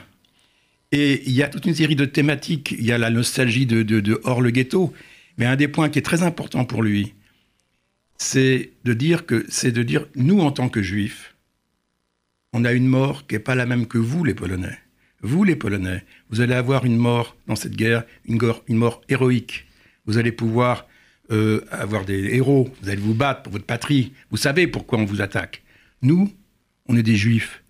Et 0.92 1.24
il 1.26 1.32
y 1.32 1.42
a 1.42 1.48
toute 1.48 1.66
une 1.66 1.74
série 1.74 1.96
de 1.96 2.04
thématiques. 2.04 2.72
Il 2.78 2.84
y 2.84 2.92
a 2.92 2.98
la 2.98 3.10
nostalgie 3.10 3.66
de, 3.66 3.82
de 3.82 4.20
Hors 4.22 4.42
le 4.42 4.50
ghetto. 4.50 4.92
Mais 5.38 5.46
un 5.46 5.56
des 5.56 5.66
points 5.66 5.88
qui 5.88 5.98
est 5.98 6.02
très 6.02 6.22
important 6.22 6.64
pour 6.64 6.84
lui, 6.84 7.14
c'est 8.18 8.72
de 8.84 8.92
dire 8.92 9.26
que 9.26 9.44
c'est 9.48 9.72
de 9.72 9.82
dire 9.82 10.06
nous 10.14 10.40
en 10.40 10.52
tant 10.52 10.68
que 10.68 10.82
juifs, 10.82 11.34
on 12.52 12.64
a 12.64 12.72
une 12.72 12.86
mort 12.86 13.26
qui 13.26 13.34
n'est 13.34 13.40
pas 13.40 13.54
la 13.54 13.66
même 13.66 13.86
que 13.86 13.98
vous 13.98 14.24
les 14.24 14.34
Polonais. 14.34 14.78
Vous, 15.22 15.44
les 15.44 15.54
Polonais, 15.54 16.04
vous 16.30 16.40
allez 16.40 16.54
avoir 16.54 16.84
une 16.84 16.96
mort 16.96 17.36
dans 17.46 17.54
cette 17.54 17.76
guerre, 17.76 18.04
une, 18.26 18.38
mort 18.70 19.02
héroïque. 19.08 19.66
Vous 20.04 20.18
allez 20.18 20.32
pouvoir 20.32 20.88
euh, 21.30 21.60
avoir 21.70 22.04
des 22.04 22.34
héros, 22.34 22.68
vous 22.82 22.88
allez 22.88 23.00
vous 23.00 23.14
battre 23.14 23.42
pour 23.42 23.52
votre 23.52 23.64
patrie. 23.64 24.12
Vous 24.30 24.36
savez 24.36 24.66
pourquoi 24.66 24.98
on 24.98 25.04
vous 25.04 25.22
attaque. 25.22 25.62
Nous, 26.02 26.32
on 26.86 26.96
est 26.96 27.04
des 27.04 27.14
juifs. 27.14 27.62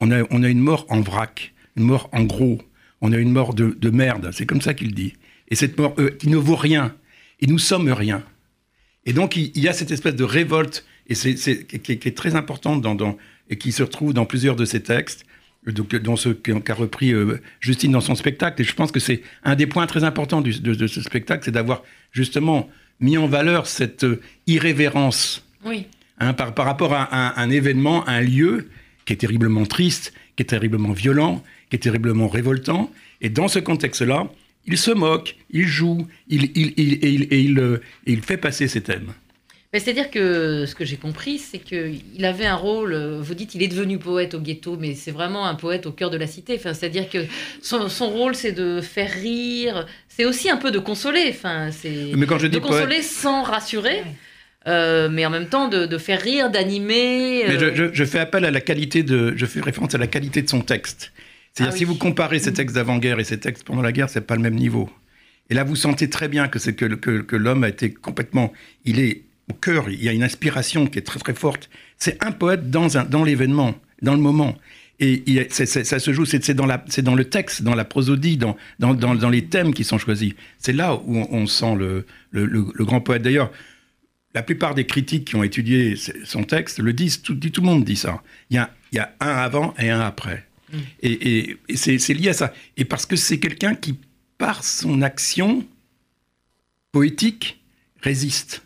On 0.00 0.12
a, 0.12 0.22
on 0.30 0.44
a 0.44 0.48
une 0.48 0.60
mort 0.60 0.86
en 0.88 1.00
vrac, 1.00 1.52
une 1.76 1.84
mort 1.84 2.08
en 2.12 2.22
gros. 2.22 2.62
On 3.00 3.12
a 3.12 3.18
une 3.18 3.32
mort 3.32 3.54
de, 3.54 3.76
de 3.78 3.90
merde. 3.90 4.30
C'est 4.32 4.46
comme 4.46 4.60
ça 4.60 4.72
qu'il 4.72 4.94
dit. 4.94 5.14
Et 5.48 5.56
cette 5.56 5.76
mort, 5.76 5.94
euh, 5.98 6.10
qui 6.10 6.28
ne 6.28 6.36
vaut 6.36 6.56
rien. 6.56 6.94
Et 7.40 7.48
nous 7.48 7.58
sommes 7.58 7.90
rien. 7.90 8.22
Et 9.06 9.12
donc, 9.12 9.36
il, 9.36 9.58
y 9.58 9.68
a 9.68 9.72
cette 9.72 9.90
espèce 9.90 10.14
de 10.16 10.24
révolte, 10.24 10.84
et 11.08 11.14
c'est, 11.14 11.34
qui, 11.34 11.92
est- 11.92 12.16
très 12.16 12.34
importante 12.36 12.80
dans, 12.80 12.94
dans- 12.94 13.16
et 13.50 13.56
qui 13.58 13.72
se 13.72 13.82
retrouve 13.82 14.14
dans 14.14 14.24
plusieurs 14.24 14.56
de 14.56 14.64
ses 14.64 14.82
textes, 14.82 15.24
donc, 15.66 15.94
dont 15.96 16.16
ce 16.16 16.28
qu'a 16.30 16.60
qu'a 16.60 16.74
repris 16.74 17.12
euh, 17.12 17.40
Justine 17.60 17.92
dans 17.92 18.00
son 18.00 18.14
spectacle. 18.14 18.60
Et 18.60 18.64
je 18.64 18.74
pense 18.74 18.92
que 18.92 19.00
c'est 19.00 19.22
un 19.44 19.54
des 19.56 19.66
points 19.66 19.86
très 19.86 20.04
importants 20.04 20.40
du- 20.42 20.60
de, 20.60 20.74
de 20.74 20.86
ce 20.86 21.00
spectacle, 21.02 21.42
c'est 21.44 21.50
d'avoir 21.52 21.82
justement 22.12 22.68
mis 23.00 23.16
en 23.18 23.26
valeur 23.26 23.66
cette 23.66 24.04
euh, 24.04 24.20
irrévérence 24.46 25.44
Oui. 25.64 25.86
hein, 26.20 26.32
par, 26.32 26.54
par 26.54 26.64
rapport 26.66 26.92
à 26.94 27.08
un, 27.14 27.32
un 27.42 27.50
événement, 27.50 28.06
un 28.08 28.20
lieu 28.20 28.68
qui 29.04 29.12
est 29.12 29.16
terriblement 29.16 29.66
triste, 29.66 30.12
qui 30.36 30.42
est 30.42 30.46
terriblement 30.46 30.92
violent, 30.92 31.42
qui 31.70 31.76
est 31.76 31.80
terriblement 31.80 32.28
révoltant. 32.28 32.90
Et 33.20 33.28
dans 33.28 33.48
ce 33.48 33.58
contexte-là, 33.58 34.26
il 34.66 34.78
se 34.78 34.90
moque, 34.90 35.36
il 35.50 35.66
joue, 35.66 36.06
il, 36.28 36.44
il, 36.54 36.72
il- 36.76 36.92
et, 37.04 37.08
il, 37.10 37.22
et 37.30 37.40
il, 37.40 37.58
euh, 37.58 37.80
et 38.06 38.12
il 38.12 38.22
fait 38.22 38.36
passer 38.38 38.68
ses 38.68 38.80
thèmes. 38.82 39.12
Mais 39.72 39.80
C'est-à-dire 39.80 40.08
que 40.10 40.66
ce 40.66 40.74
que 40.76 40.84
j'ai 40.84 40.96
compris, 40.96 41.38
c'est 41.38 41.58
qu'il 41.58 42.24
avait 42.24 42.46
un 42.46 42.54
rôle. 42.54 42.92
euh, 42.92 43.20
Vous 43.20 43.34
dites, 43.34 43.56
il 43.56 43.62
est 43.64 43.66
devenu 43.68 43.98
poète 43.98 44.34
au 44.34 44.40
ghetto, 44.40 44.76
mais 44.78 44.94
c'est 44.94 45.10
vraiment 45.10 45.46
un 45.48 45.56
poète 45.56 45.86
au 45.86 45.90
cœur 45.90 46.10
de 46.10 46.16
la 46.16 46.28
cité. 46.28 46.54
Enfin, 46.54 46.74
c'est-à-dire 46.74 47.10
que 47.10 47.18
son, 47.60 47.88
son 47.88 48.08
rôle, 48.08 48.36
c'est 48.36 48.52
de 48.52 48.80
faire 48.80 49.10
rire. 49.10 49.84
C'est 50.08 50.24
aussi 50.26 50.48
un 50.48 50.58
peu 50.58 50.70
de 50.70 50.78
consoler. 50.78 51.26
Enfin, 51.30 51.70
c'est 51.72 52.12
Mais 52.16 52.24
quand 52.26 52.38
je 52.38 52.46
de 52.46 52.52
dis 52.52 52.60
poète, 52.60 52.82
consoler 52.84 53.02
sans 53.02 53.42
rassurer, 53.42 54.04
euh, 54.68 55.08
mais 55.10 55.26
en 55.26 55.30
même 55.30 55.48
temps 55.48 55.66
de, 55.68 55.86
de 55.86 55.98
faire 55.98 56.22
rire, 56.22 56.50
d'animer. 56.50 57.42
mais 57.48 57.56
euh, 57.56 57.74
je, 57.74 57.74
je- 57.88 57.92
je 57.92 58.04
fais 58.04 58.20
appel 58.20 58.44
à 58.44 58.52
la 58.52 58.60
qualité 58.60 59.02
de, 59.02 59.34
je 59.36 59.44
fais 59.44 59.60
référence 59.60 59.94
à 59.94 59.98
la 59.98 60.06
qualité 60.06 60.40
de 60.40 60.48
son 60.48 60.60
texte. 60.60 61.12
C'est-à-dire 61.54 61.70
Ah 61.70 61.74
oui. 61.74 61.78
si 61.78 61.84
vous 61.84 61.94
comparez 61.94 62.38
ces 62.40 62.52
textes 62.52 62.74
d'avant-guerre 62.74 63.20
et 63.20 63.24
ces 63.24 63.38
textes 63.38 63.64
pendant 63.64 63.82
la 63.82 63.92
guerre, 63.92 64.10
c'est 64.10 64.20
pas 64.26 64.34
le 64.36 64.42
même 64.42 64.56
niveau. 64.56 64.90
Et 65.50 65.54
là, 65.54 65.62
vous 65.64 65.76
sentez 65.76 66.10
très 66.10 66.28
bien 66.28 66.48
que 66.48 66.58
c'est 66.58 66.74
que, 66.74 66.86
que, 66.86 67.20
que 67.20 67.36
l'homme 67.36 67.64
a 67.64 67.68
été 67.68 67.92
complètement, 67.92 68.52
il 68.84 68.98
est 68.98 69.22
au 69.50 69.54
cœur, 69.54 69.88
il 69.90 70.02
y 70.02 70.08
a 70.08 70.12
une 70.12 70.22
inspiration 70.22 70.86
qui 70.86 70.98
est 70.98 71.02
très 71.02 71.20
très 71.20 71.34
forte. 71.34 71.68
C'est 71.98 72.22
un 72.24 72.32
poète 72.32 72.70
dans 72.70 72.96
un, 72.98 73.04
dans 73.04 73.24
l'événement, 73.24 73.74
dans 74.02 74.14
le 74.14 74.20
moment. 74.20 74.56
Et 75.00 75.22
il 75.26 75.46
ça 75.50 75.98
se 75.98 76.12
joue, 76.12 76.24
c'est 76.24 76.50
dans, 76.52 76.66
la- 76.66 76.84
c'est 76.88 77.02
dans 77.02 77.14
le 77.14 77.24
texte, 77.26 77.62
dans 77.62 77.74
la 77.74 77.84
prosodie, 77.84 78.36
dans, 78.36 78.56
dans, 78.78 78.94
dans, 78.94 79.28
les 79.28 79.44
thèmes 79.46 79.74
qui 79.74 79.84
sont 79.84 79.98
choisis. 79.98 80.32
C'est 80.58 80.72
là 80.72 80.94
où 80.94 81.18
on, 81.18 81.28
on 81.30 81.46
sent 81.46 81.74
le, 81.76 82.06
le, 82.30 82.46
le- 82.46 82.66
le 82.72 82.84
grand 82.84 83.00
poète. 83.00 83.22
D'ailleurs, 83.22 83.50
la 84.34 84.42
plupart 84.42 84.74
des 84.74 84.86
critiques 84.86 85.26
qui 85.26 85.36
ont 85.36 85.42
étudié 85.42 85.96
son 86.24 86.44
texte 86.44 86.78
le 86.78 86.92
disent, 86.92 87.22
tout, 87.22 87.34
tout 87.34 87.60
le 87.60 87.66
monde 87.66 87.84
dit 87.84 87.96
ça. 87.96 88.22
Il 88.50 88.56
y 88.56 88.58
a, 88.58 88.70
il 88.92 88.96
y 88.96 88.98
a 88.98 89.12
un 89.20 89.28
avant 89.36 89.74
et 89.78 89.90
un 89.90 90.00
après. 90.00 90.46
Et, 91.02 91.12
et- 91.12 91.56
et 91.68 91.76
c'est 91.76 92.14
lié 92.14 92.30
à 92.30 92.32
ça. 92.32 92.52
Et 92.76 92.84
parce 92.84 93.06
que 93.06 93.16
c'est 93.16 93.38
quelqu'un 93.38 93.74
qui, 93.74 93.96
par 94.38 94.64
son 94.64 95.02
action 95.02 95.64
poétique, 96.92 97.60
résiste. 98.02 98.62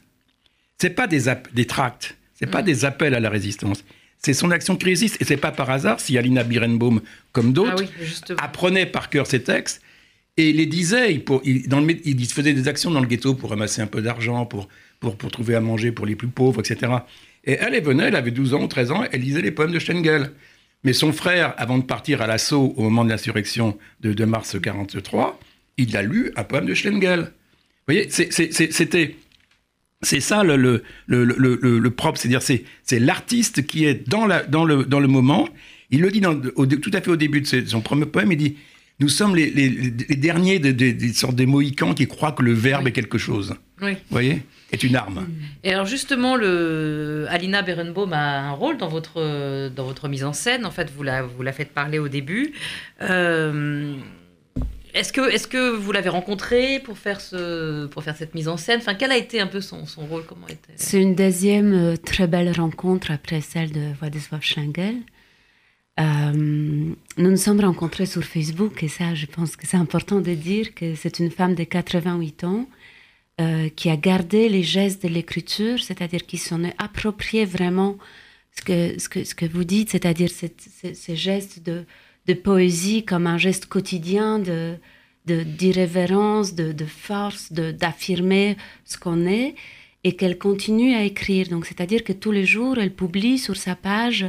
C'est 0.80 0.90
pas 0.90 1.06
des, 1.06 1.20
tracts, 1.66 2.16
c'est 2.34 2.46
pas 2.46 2.62
Mm. 2.62 2.66
des 2.66 2.84
appels 2.84 3.14
à 3.14 3.20
la 3.20 3.30
résistance. 3.30 3.84
C'est 4.18 4.34
son 4.34 4.50
action 4.50 4.76
qui 4.76 4.84
résiste. 4.86 5.16
Et 5.20 5.24
c'est 5.24 5.36
pas 5.36 5.52
par 5.52 5.70
hasard 5.70 6.00
si 6.00 6.18
Alina 6.18 6.42
Birenbaum, 6.44 7.00
comme 7.32 7.52
d'autres, 7.52 7.72
Ah 7.78 7.80
oui, 7.80 8.34
apprenait 8.38 8.86
par 8.86 9.10
cœur 9.10 9.26
ses 9.26 9.42
textes 9.42 9.80
et 10.36 10.52
les 10.52 10.66
disait. 10.66 11.14
Il, 11.14 11.24
pour- 11.24 11.40
il- 11.44 11.68
dans 11.68 11.80
le, 11.80 11.86
mé- 11.86 12.00
il 12.04 12.24
faisait 12.26 12.52
des 12.52 12.68
actions 12.68 12.90
dans 12.90 13.00
le 13.00 13.06
ghetto 13.06 13.34
pour 13.34 13.50
ramasser 13.50 13.80
un 13.80 13.86
peu 13.86 14.02
d'argent, 14.02 14.44
pour, 14.46 14.68
pour, 15.00 15.16
pour 15.16 15.30
trouver 15.30 15.54
à 15.54 15.60
manger 15.60 15.92
pour 15.92 16.04
les 16.06 16.16
plus 16.16 16.28
pauvres, 16.28 16.60
etc. 16.60 16.92
Et 17.44 17.52
elle, 17.52 17.74
elle 17.74 17.84
venait, 17.84 18.04
elle 18.04 18.16
avait 18.16 18.32
12 18.32 18.54
ans, 18.54 18.66
13 18.68 18.90
ans, 18.90 19.04
elle 19.10 19.20
lisait 19.20 19.40
les 19.42 19.52
poèmes 19.52 19.72
de 19.72 19.78
Stengel. 19.78 20.32
Mais 20.84 20.92
son 20.92 21.12
frère, 21.12 21.54
avant 21.56 21.78
de 21.78 21.82
partir 21.84 22.22
à 22.22 22.26
l'assaut 22.26 22.72
au 22.76 22.82
moment 22.82 23.04
de 23.04 23.10
l'insurrection 23.10 23.76
de, 24.00 24.12
de 24.12 24.24
mars 24.24 24.56
43, 24.60 25.38
il 25.76 25.96
a 25.96 26.02
lu 26.02 26.30
un 26.36 26.44
poème 26.44 26.66
de 26.66 26.74
Stengel. 26.74 27.20
Vous 27.20 27.94
voyez, 27.94 28.08
c'était... 28.10 29.16
C'est 30.02 30.20
ça 30.20 30.44
le, 30.44 30.54
le, 30.56 30.84
le, 31.08 31.24
le, 31.80 31.90
propre, 31.90 32.20
c'est-à-dire 32.20 32.40
c'est, 32.42 32.62
c'est 32.84 33.00
l'artiste 33.00 33.66
qui 33.66 33.84
est 33.84 34.08
dans, 34.08 34.26
la, 34.26 34.44
dans, 34.44 34.64
le, 34.64 34.84
dans 34.84 35.00
le 35.00 35.08
moment. 35.08 35.48
Il 35.90 36.02
le 36.02 36.12
dit 36.12 36.20
dans, 36.20 36.40
au, 36.54 36.66
tout 36.66 36.90
à 36.92 37.00
fait 37.00 37.10
au 37.10 37.16
début 37.16 37.40
de 37.40 37.46
son 37.66 37.80
premier 37.80 38.06
poème, 38.06 38.30
il 38.30 38.38
dit 38.38 38.56
Nous 39.00 39.08
sommes 39.08 39.34
les, 39.34 39.50
les, 39.50 39.68
les 39.68 40.14
derniers 40.16 40.60
de- 40.60 40.70
de- 40.70 40.92
des 40.92 41.12
sortes 41.12 41.34
des 41.34 41.46
Mohicans 41.46 41.94
qui 41.96 42.06
croient 42.06 42.30
que 42.30 42.44
le 42.44 42.52
verbe 42.52 42.84
Oui. 42.84 42.90
est 42.90 42.92
quelque 42.92 43.18
chose. 43.18 43.56
Oui. 43.82 43.94
Vous 43.94 43.98
voyez? 44.10 44.42
Est 44.70 44.82
une 44.82 44.96
arme. 44.96 45.26
Et 45.64 45.72
alors 45.72 45.86
justement, 45.86 46.36
le... 46.36 47.26
Alina 47.30 47.62
Berenbaum 47.62 48.12
a 48.12 48.40
un 48.48 48.52
rôle 48.52 48.76
dans 48.76 48.88
votre, 48.88 49.68
dans 49.70 49.84
votre 49.84 50.08
mise 50.08 50.24
en 50.24 50.34
scène. 50.34 50.66
En 50.66 50.70
fait, 50.70 50.90
vous 50.94 51.02
la, 51.02 51.22
vous 51.22 51.42
la 51.42 51.52
faites 51.52 51.72
parler 51.72 51.98
au 51.98 52.08
début. 52.08 52.52
Euh, 53.00 53.96
Est-ce 54.92 55.12
que, 55.12 55.22
est 55.32 55.48
que 55.48 55.70
vous 55.74 55.90
l'avez 55.92 56.10
rencontrée 56.10 56.80
pour 56.80 56.98
faire, 56.98 57.20
ce, 57.22 57.86
pour 57.86 58.02
faire 58.02 58.16
cette 58.16 58.34
mise 58.34 58.48
en 58.48 58.58
scène? 58.58 58.80
Enfin, 58.80 58.94
Quel 58.94 59.10
a 59.10 59.16
été 59.16 59.40
un 59.40 59.46
peu 59.46 59.62
son, 59.62 59.86
son 59.86 60.04
rôle? 60.04 60.24
Comment 60.26 60.48
était... 60.48 60.72
C'est 60.76 61.00
une 61.00 61.14
deuxième 61.14 61.72
euh, 61.72 61.96
très 61.96 62.26
belle 62.26 62.52
rencontre 62.52 63.10
après 63.10 63.40
celle 63.40 63.72
de 63.72 63.92
Władysław 64.02 64.42
Schengel. 64.42 64.96
Euh, 65.98 66.32
nous 66.34 66.96
nous 67.16 67.36
sommes 67.36 67.60
rencontrés 67.60 68.06
sur 68.06 68.22
Facebook 68.22 68.82
et 68.84 68.88
ça, 68.88 69.14
je 69.14 69.26
pense 69.26 69.56
que 69.56 69.66
c'est 69.66 69.76
important 69.76 70.20
de 70.20 70.32
dire 70.34 70.74
que 70.74 70.94
c'est 70.94 71.18
une 71.18 71.30
femme 71.30 71.54
de 71.56 71.64
88 71.64 72.44
ans 72.44 72.68
euh, 73.40 73.68
qui 73.68 73.88
a 73.90 73.96
gardé 73.96 74.48
les 74.48 74.62
gestes 74.62 75.02
de 75.04 75.08
l'écriture, 75.08 75.78
c'est-à-dire 75.80 76.26
qui 76.26 76.38
s'en 76.38 76.64
est 76.64 76.74
approprié 76.78 77.44
vraiment 77.44 77.96
ce 78.56 78.62
que, 78.62 78.98
ce 79.00 79.08
que, 79.08 79.24
ce 79.24 79.34
que 79.34 79.46
vous 79.46 79.64
dites, 79.64 79.90
c'est-à-dire 79.90 80.30
ces, 80.30 81.16
gestes 81.16 81.62
de, 81.64 81.84
de 82.26 82.34
poésie 82.34 83.04
comme 83.04 83.26
un 83.26 83.38
geste 83.38 83.66
quotidien 83.66 84.38
de 84.38 84.74
de- 85.26 85.42
d'irrévérence, 85.42 86.54
de, 86.54 86.72
de 86.72 86.86
force, 86.86 87.52
de- 87.52 87.70
d'affirmer 87.70 88.56
ce 88.86 88.96
qu'on 88.96 89.26
est, 89.26 89.54
et 90.02 90.16
qu'elle 90.16 90.38
continue 90.38 90.94
à 90.94 91.04
écrire. 91.04 91.48
Donc, 91.48 91.66
c'est-à-dire 91.66 92.02
que 92.02 92.14
tous 92.14 92.30
les 92.32 92.46
jours, 92.46 92.78
elle 92.78 92.94
publie 92.94 93.36
sur 93.38 93.54
sa 93.56 93.74
page 93.76 94.24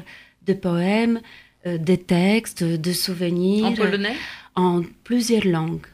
de 0.46 0.52
poèmes, 0.54 1.22
euh, 1.66 1.78
des 1.78 1.98
textes, 1.98 2.66
de 2.66 2.92
souvenirs 2.92 3.66
En 3.66 3.74
polonais? 3.74 4.16
en 4.56 4.82
plusieurs 5.06 5.46
langues. 5.46 5.86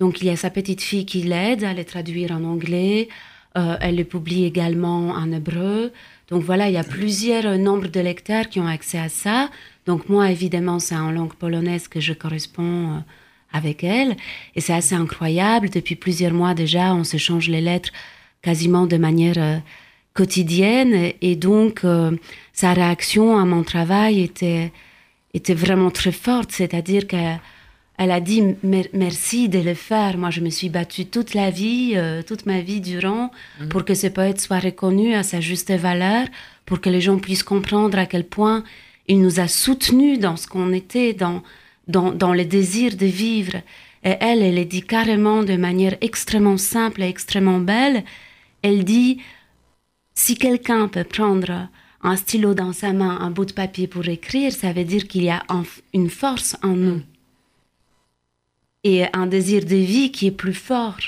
Donc 0.00 0.20
il 0.20 0.26
y 0.26 0.30
a 0.30 0.36
sa 0.36 0.50
petite 0.50 0.82
fille 0.82 1.06
qui 1.06 1.22
l'aide 1.22 1.64
à 1.64 1.72
les 1.72 1.84
traduire 1.84 2.32
en 2.32 2.44
anglais. 2.44 3.08
Euh, 3.56 3.76
elle 3.80 3.96
les 3.96 4.04
publie 4.04 4.44
également 4.44 5.10
en 5.10 5.30
hébreu. 5.30 5.92
Donc 6.28 6.42
voilà, 6.42 6.68
il 6.68 6.74
y 6.74 6.78
a 6.78 6.84
plusieurs 6.84 7.58
nombres 7.58 7.88
de 7.88 8.00
lecteurs 8.00 8.48
qui 8.48 8.58
ont 8.58 8.66
accès 8.66 8.98
à 8.98 9.08
ça. 9.08 9.50
Donc 9.86 10.08
moi, 10.08 10.30
évidemment, 10.30 10.78
c'est 10.78 10.96
en 10.96 11.10
langue 11.10 11.34
polonaise 11.34 11.88
que 11.88 12.00
je 12.00 12.12
corresponds 12.12 12.94
euh, 12.94 12.98
avec 13.52 13.84
elle. 13.84 14.16
Et 14.56 14.60
c'est 14.60 14.72
assez 14.72 14.94
incroyable. 14.94 15.68
Depuis 15.70 15.96
plusieurs 15.96 16.32
mois 16.32 16.54
déjà, 16.54 16.94
on 16.94 17.04
s'échange 17.04 17.48
les 17.48 17.60
lettres 17.60 17.90
quasiment 18.42 18.86
de 18.86 18.96
manière 18.96 19.38
euh, 19.38 19.58
quotidienne. 20.14 21.12
Et 21.20 21.36
donc, 21.36 21.84
euh, 21.84 22.16
sa 22.52 22.72
réaction 22.72 23.38
à 23.38 23.44
mon 23.44 23.62
travail 23.62 24.22
était, 24.22 24.72
était 25.34 25.54
vraiment 25.54 25.90
très 25.90 26.12
forte. 26.12 26.52
C'est-à-dire 26.52 27.06
qu'elle 27.06 27.40
elle 27.98 28.10
a 28.10 28.20
dit 28.20 28.42
Mer- 28.62 28.88
merci 28.92 29.48
de 29.48 29.58
le 29.60 29.74
faire. 29.74 30.18
Moi, 30.18 30.30
je 30.30 30.40
me 30.40 30.50
suis 30.50 30.68
battue 30.68 31.06
toute 31.06 31.34
la 31.34 31.50
vie, 31.50 31.92
euh, 31.94 32.22
toute 32.22 32.44
ma 32.46 32.60
vie 32.60 32.80
durant, 32.80 33.30
pour 33.70 33.84
que 33.84 33.94
ce 33.94 34.08
poète 34.08 34.40
soit 34.40 34.58
reconnu 34.58 35.14
à 35.14 35.22
sa 35.22 35.40
juste 35.40 35.70
valeur, 35.72 36.26
pour 36.66 36.80
que 36.80 36.90
les 36.90 37.00
gens 37.00 37.18
puissent 37.18 37.42
comprendre 37.44 37.98
à 37.98 38.06
quel 38.06 38.24
point 38.24 38.64
il 39.06 39.20
nous 39.20 39.38
a 39.38 39.48
soutenus 39.48 40.18
dans 40.18 40.36
ce 40.36 40.46
qu'on 40.48 40.72
était, 40.72 41.12
dans, 41.12 41.42
dans, 41.88 42.10
dans 42.12 42.32
le 42.34 42.44
désir 42.44 42.96
de 42.96 43.06
vivre. 43.06 43.56
Et 44.02 44.16
elle, 44.20 44.42
elle 44.42 44.56
le 44.56 44.64
dit 44.64 44.82
carrément 44.82 45.42
de 45.44 45.56
manière 45.56 45.96
extrêmement 46.00 46.58
simple 46.58 47.02
et 47.02 47.08
extrêmement 47.08 47.58
belle. 47.60 48.02
Elle 48.62 48.84
dit 48.84 49.20
si 50.14 50.36
quelqu'un 50.36 50.88
peut 50.88 51.04
prendre 51.04 51.68
un 52.02 52.16
stylo 52.16 52.54
dans 52.54 52.72
sa 52.72 52.92
main, 52.92 53.18
un 53.20 53.30
bout 53.30 53.44
de 53.46 53.52
papier 53.52 53.86
pour 53.86 54.06
écrire, 54.08 54.52
ça 54.52 54.72
veut 54.72 54.84
dire 54.84 55.06
qu'il 55.08 55.24
y 55.24 55.30
a 55.30 55.42
un- 55.48 55.64
une 55.94 56.10
force 56.10 56.56
en 56.62 56.74
nous 56.76 57.00
et 58.84 59.04
un 59.14 59.26
désir 59.26 59.64
de 59.64 59.76
vie 59.76 60.12
qui 60.12 60.26
est 60.26 60.30
plus 60.30 60.54
fort 60.54 61.00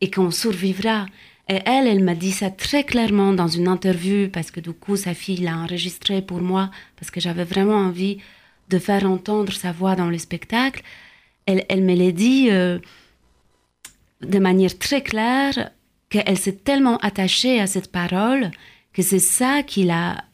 et 0.00 0.10
qu'on 0.10 0.30
survivra. 0.30 1.06
Et 1.48 1.60
elle, 1.64 1.86
elle 1.86 2.04
m'a 2.04 2.14
dit 2.14 2.30
ça 2.30 2.50
très 2.50 2.84
clairement 2.84 3.32
dans 3.32 3.48
une 3.48 3.68
interview 3.68 4.28
parce 4.28 4.50
que 4.50 4.60
du 4.60 4.72
coup, 4.72 4.96
sa 4.96 5.14
fille 5.14 5.38
l'a 5.38 5.56
enregistré 5.56 6.22
pour 6.22 6.40
moi 6.40 6.70
parce 6.96 7.10
que 7.10 7.20
j'avais 7.20 7.44
vraiment 7.44 7.76
envie 7.76 8.18
de 8.68 8.78
faire 8.78 9.04
entendre 9.10 9.52
sa 9.52 9.72
voix 9.72 9.96
dans 9.96 10.08
le 10.08 10.18
spectacle. 10.18 10.82
Elle, 11.46 11.64
elle 11.68 11.82
me 11.82 11.94
l'a 11.94 12.12
dit 12.12 12.48
euh, 12.50 12.78
de 14.20 14.38
manière 14.38 14.78
très 14.78 15.02
claire 15.02 15.70
qu'elle 16.10 16.38
s'est 16.38 16.52
tellement 16.56 16.98
attachée 16.98 17.60
à 17.60 17.66
cette 17.66 17.90
parole 17.90 18.50
que 18.92 19.02
c'est 19.02 19.18
ça 19.18 19.62
qui, 19.62 19.84
l'a, 19.84 20.24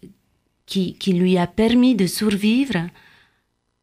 qui, 0.67 0.95
qui 0.95 1.13
lui 1.13 1.39
a 1.39 1.47
permis 1.47 1.95
de 1.95 2.07
survivre 2.07 2.89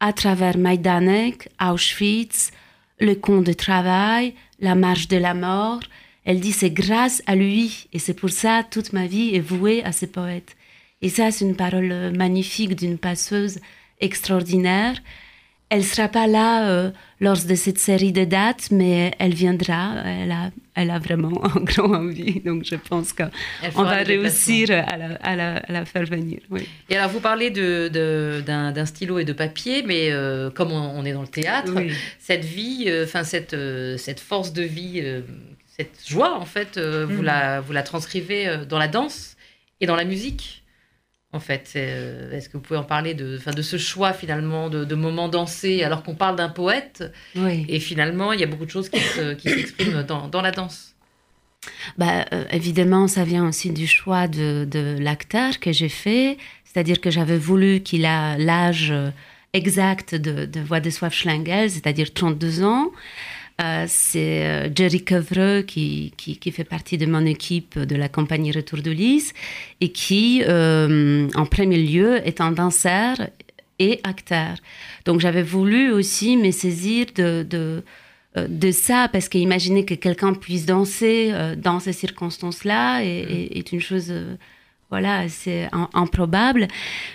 à 0.02 0.12
travers 0.14 0.58
Majdanek, 0.58 1.50
Auschwitz, 1.62 2.52
le 3.00 3.16
camp 3.16 3.42
de 3.42 3.54
travail, 3.54 4.34
la 4.60 4.76
marche 4.76 5.08
de 5.08 5.18
la 5.18 5.34
mort. 5.34 5.82
Elle 6.24 6.40
dit 6.40 6.52
c'est 6.52 6.72
grâce 6.72 7.22
à 7.28 7.36
lui 7.36 7.88
et 7.94 8.00
c'est 8.00 8.14
pour 8.14 8.30
ça 8.30 8.64
toute 8.70 8.94
ma 8.94 9.06
vie 9.06 9.36
est 9.36 9.40
vouée 9.40 9.84
à 9.84 9.92
ce 9.92 10.06
poète. 10.06 10.56
Et 11.02 11.10
ça, 11.10 11.30
c'est 11.30 11.46
une 11.46 11.56
parole 11.56 12.12
magnifique 12.16 12.76
d'une 12.76 12.98
passeuse 12.98 13.60
extraordinaire. 14.00 15.02
Elle 15.70 15.84
sera 15.84 16.08
pas 16.08 16.28
là 16.28 16.70
euh, 16.70 16.92
lors 17.20 17.38
de 17.38 17.56
cette 17.56 17.80
série 17.80 18.12
de 18.12 18.24
dates, 18.24 18.70
mais 18.70 19.14
elle 19.18 19.34
viendra. 19.34 19.96
Elle 20.06 20.32
a, 20.32 20.52
elle 20.76 20.92
a 20.92 21.00
vraiment 21.00 21.44
un 21.56 21.62
grand 21.62 21.92
envie. 21.92 22.40
Donc, 22.40 22.66
je 22.66 22.76
pense 22.76 23.14
qu'on 23.14 23.84
va 23.84 24.04
réussir 24.04 24.70
à 24.70 24.98
la, 24.98 25.16
à, 25.16 25.36
la, 25.36 25.58
à 25.58 25.72
la, 25.72 25.86
faire 25.86 26.06
venir. 26.06 26.40
Oui. 26.52 26.68
Et 26.90 26.98
alors, 26.98 27.10
vous 27.10 27.20
parlez 27.20 27.50
d'un 27.50 27.90
de, 27.90 28.44
d'un 28.46 28.86
stylo 28.86 29.18
et 29.18 29.26
de 29.26 29.34
papier, 29.34 29.82
mais 29.84 30.12
euh, 30.12 30.52
comme 30.52 30.72
on, 30.72 31.04
est 31.04 31.14
dans 31.14 31.24
le 31.24 31.28
théâtre, 31.28 31.74
cette 32.20 32.46
vie, 32.46 32.86
euh, 32.88 33.06
enfin, 33.06 33.24
cette, 33.24 33.56
cette 33.98 34.20
force 34.20 34.54
de 34.54 34.64
vie, 34.64 35.04
cette 35.78 36.08
joie, 36.08 36.38
en 36.38 36.46
fait, 36.46 36.78
vous, 36.80 37.22
mm. 37.22 37.26
la, 37.26 37.62
vous 37.62 37.74
la 37.74 37.84
transcrivez 37.84 38.66
dans 38.70 38.78
la 38.78 38.88
danse 38.88 39.36
et 39.82 39.88
dans 39.88 39.96
la 39.96 40.06
musique 40.06 40.65
en 41.36 41.40
fait 41.40 41.74
euh, 41.76 42.32
Est-ce 42.32 42.50
que 42.50 42.58
vous 42.58 42.64
pouvez 42.64 42.80
en 42.80 42.84
parler 42.84 43.14
de, 43.14 43.40
de 43.52 43.62
ce 43.62 43.78
choix 43.78 44.14
finalement 44.14 44.70
de, 44.70 44.96
moments 44.96 45.30
dansés 45.30 45.84
alors 45.84 46.04
qu'on 46.04 46.16
parle 46.16 46.36
d'un 46.36 46.50
poète 46.50 47.04
Et 47.36 47.80
finalement, 47.80 48.34
il 48.34 48.40
y 48.40 48.44
a 48.44 48.48
beaucoup 48.48 48.66
de 48.66 48.72
choses 48.72 48.90
qui 48.90 49.00
s'expriment 49.00 50.04
dans, 50.04 50.42
la 50.42 50.52
danse? 50.52 50.96
Bah, 51.98 52.26
euh, 52.32 52.46
évidemment, 52.52 53.08
ça 53.08 53.24
vient 53.24 53.48
aussi 53.48 53.72
du 53.72 53.88
choix 53.88 54.28
de, 54.28 54.68
de 54.70 54.98
l'acteur 55.00 55.60
que 55.60 55.72
j'ai 55.72 55.90
fait. 55.90 56.38
C'est-à-dire 56.64 57.02
que 57.02 57.10
j'avais 57.10 57.38
voulu 57.38 57.82
qu'il 57.82 58.06
a 58.06 58.38
l'âge 58.38 58.94
exact 59.54 60.16
de, 60.16 60.46
de 60.46 60.60
Voix 60.60 60.80
de 60.80 60.90
Soif 60.90 61.14
Schlengel, 61.14 61.72
c'est-à-dire 61.72 62.14
32 62.14 62.64
ans. 62.64 62.92
Euh, 63.62 63.86
c'est 63.88 64.46
euh, 64.46 64.70
Jerry 64.76 65.06
Covreux 65.06 65.62
qui, 65.62 66.12
qui, 66.18 66.52
fait 66.52 66.66
partie 66.66 66.98
de 66.98 67.06
mon 67.06 67.26
équipe 67.26 67.80
de 67.80 67.96
la 67.96 68.10
compagnie 68.10 68.52
Retour 68.52 68.82
de 68.82 68.92
Lys 68.92 69.34
et 69.80 69.94
qui, 69.94 70.44
euh, 70.46 71.30
en 71.36 71.46
premier 71.46 71.78
lieu, 71.78 72.18
est 72.28 72.42
un 72.42 72.52
danseur 72.52 73.16
et 73.80 74.02
acteur. 74.04 74.58
Donc 75.06 75.22
j'avais 75.22 75.42
voulu 75.42 75.90
aussi 75.92 76.36
me 76.36 76.52
saisir 76.52 77.06
de, 77.16 77.44
de, 77.50 77.84
de 78.36 78.72
ça 78.72 79.08
parce 79.08 79.30
qu'imaginer 79.30 79.86
que 79.86 79.94
quelqu'un 79.94 80.34
puisse 80.34 80.66
danser 80.66 81.32
dans 81.58 81.80
ces 81.80 81.94
circonstances-là 81.94 83.04
est, 83.04 83.58
est, 83.58 83.72
une 83.72 83.82
chose 83.82 84.14
voilà, 84.90 85.28
c'est 85.30 85.70
improbable. 85.94 86.68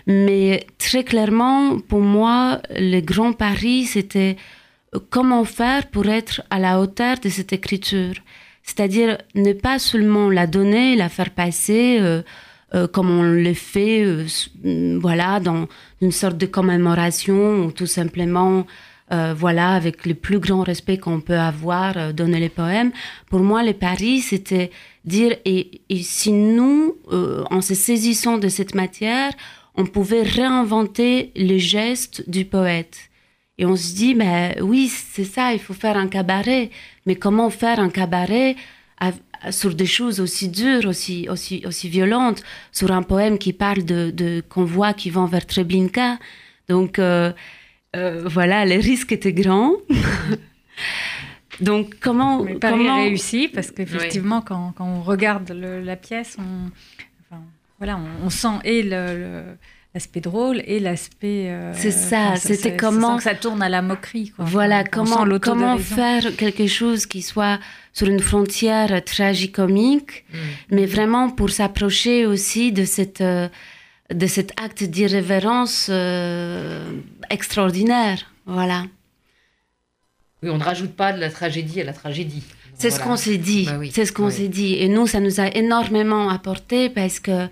Mais 0.07 0.67
très 0.79 1.05
clairement, 1.05 1.79
pour 1.79 2.01
moi, 2.01 2.61
le 2.71 3.01
grand 3.01 3.33
pari, 3.33 3.85
c'était 3.85 4.37
comment 5.11 5.45
faire 5.45 5.89
pour 5.89 6.07
être 6.09 6.43
à 6.51 6.59
la 6.59 6.81
hauteur 6.81 7.19
de 7.19 7.29
cette 7.29 7.53
écriture? 7.53 8.15
C'est-à-dire 8.63 9.19
ne 9.35 9.53
pas 9.53 9.79
seulement 9.79 10.31
la 10.31 10.47
donner, 10.47 10.97
la 10.97 11.09
faire 11.09 11.31
passer 11.31 11.99
euh, 12.01 12.23
euh, 12.75 12.87
comme 12.87 13.11
on 13.11 13.23
le 13.23 13.55
fait, 13.55 14.05
euh, 14.05 14.27
voilà, 15.01 15.41
dans 15.41 15.67
une 16.01 16.13
sorte 16.13 16.37
de 16.37 16.47
commémoration 16.47 17.65
ou 17.65 17.73
tout 17.73 17.87
simplement, 17.87 18.67
voilà, 19.35 19.71
avec 19.71 20.07
le 20.07 20.15
plus 20.15 20.39
grand 20.39 20.63
respect 20.63 20.97
qu'on 20.99 21.21
peut 21.21 21.37
avoir, 21.37 22.15
donner 22.15 22.39
les 22.39 22.49
poèmes. 22.49 22.93
Pour 23.29 23.41
moi, 23.41 23.65
le 23.65 23.73
pari, 23.73 24.21
c'était 24.21 24.71
dire, 25.05 25.35
et, 25.45 25.81
et 25.89 26.05
si 26.05 26.31
nous, 26.31 26.97
en 27.11 27.61
se 27.61 27.75
saisissant 27.75 28.39
de 28.39 28.47
cette 28.47 28.77
matière, 28.77 29.33
on 29.75 29.85
pouvait 29.85 30.23
réinventer 30.23 31.33
les 31.35 31.59
gestes 31.59 32.31
du 32.31 32.45
poète. 32.45 33.10
Et 33.61 33.67
on 33.67 33.77
se 33.77 33.95
dit, 33.95 34.15
mais 34.15 34.57
oui, 34.63 34.89
c'est 34.89 35.25
ça, 35.25 35.53
il 35.53 35.61
faut 35.61 35.75
faire 35.75 35.99
un 35.99 36.09
cabaret. 36.09 36.71
Mais 37.05 37.15
comment 37.15 37.51
faire 37.51 37.79
un 37.79 37.91
cabaret 37.91 38.57
sur 39.51 39.75
des 39.75 39.87
choses 39.87 40.19
aussi 40.19 40.49
dures, 40.49 40.87
aussi, 40.87 41.29
aussi, 41.29 41.63
aussi 41.67 41.89
violentes, 41.91 42.43
sur 42.73 42.91
un 42.91 43.03
poème 43.03 43.37
qui 43.37 43.53
parle 43.53 43.85
de, 43.85 44.11
de 44.11 44.43
convois 44.49 44.95
qui 44.95 45.11
vont 45.11 45.27
vers 45.27 45.47
Treblinka. 45.47 46.19
Donc 46.71 46.99
euh, 46.99 47.33
euh, 47.97 48.23
voilà, 48.27 48.65
les 48.65 48.79
risques 48.79 49.13
étaient 49.13 49.35
grands. 49.35 49.75
Donc 51.61 51.97
comment... 52.01 52.45
Mais 52.45 52.59
comment... 52.59 52.97
réussi 52.97 53.49
parce 53.49 53.71
qu'effectivement, 53.71 54.41
quand, 54.41 54.73
quand, 54.75 54.87
on 54.87 55.03
regarde 55.03 55.51
la 55.51 55.97
pièce, 55.97 56.39
on, 56.39 56.71
enfin, 57.31 57.43
voilà, 57.77 58.01
on, 58.25 58.31
sent 58.31 58.59
et 58.65 58.83
le 58.83 59.45
l'aspect 59.95 60.21
drôle 60.21 60.63
et 60.67 60.79
l'aspect. 60.79 61.49
Euh, 61.49 61.73
c'est 61.75 61.91
ça, 61.91 62.37
c'était 62.37 62.77
comment. 62.77 63.17
Que 63.17 63.23
ça 63.23 63.35
tourne 63.35 63.63
à 63.63 63.69
la 63.69 63.83
moquerie. 63.83 64.31
Quoi. 64.31 64.45
Voilà, 64.45 64.85
comment, 64.85 65.27
comment 65.41 65.79
faire 65.79 66.37
quelque 66.37 66.67
chose 66.67 67.07
qui 67.07 67.23
soit 67.23 67.59
sur 67.93 68.07
une 68.07 68.21
frontière 68.21 69.05
tragicomique, 69.05 70.25
mm. 70.33 70.39
mais 70.71 70.87
vraiment 70.87 71.31
pour 71.31 71.51
s'approcher 71.51 72.27
aussi 72.27 72.73
de, 72.73 72.85
cette, 72.85 73.21
euh, 73.21 73.49
de 74.13 74.27
cet 74.27 74.53
acte 74.61 74.85
d'irrévérence 74.85 75.89
euh, 75.91 76.93
extraordinaire. 77.31 78.33
Voilà. 78.47 78.85
Oui, 80.43 80.51
on 80.51 80.59
ne 80.59 80.63
rajoute 80.63 80.95
pas 80.95 81.13
de 81.13 81.21
la 81.21 81.31
tragédie 81.31 81.81
à 81.81 81.85
la 81.85 81.93
tragédie. 81.93 82.45
C'est 82.79 82.91
ce 82.91 83.01
qu'on 83.01 83.17
s'est 83.17 83.37
dit. 83.37 83.67
Bah 83.67 83.79
c'est 83.91 84.07
ce 84.07 84.13
qu'on 84.13 84.31
s'est 84.31 84.49
dit. 84.49 84.77
Et 84.77 84.89
nous, 84.89 85.07
ça 85.07 85.21
nous 85.21 85.39
a 85.39 85.49
énormément 85.49 86.31
apporté 86.31 86.89
parce 86.89 87.21
que 87.21 87.47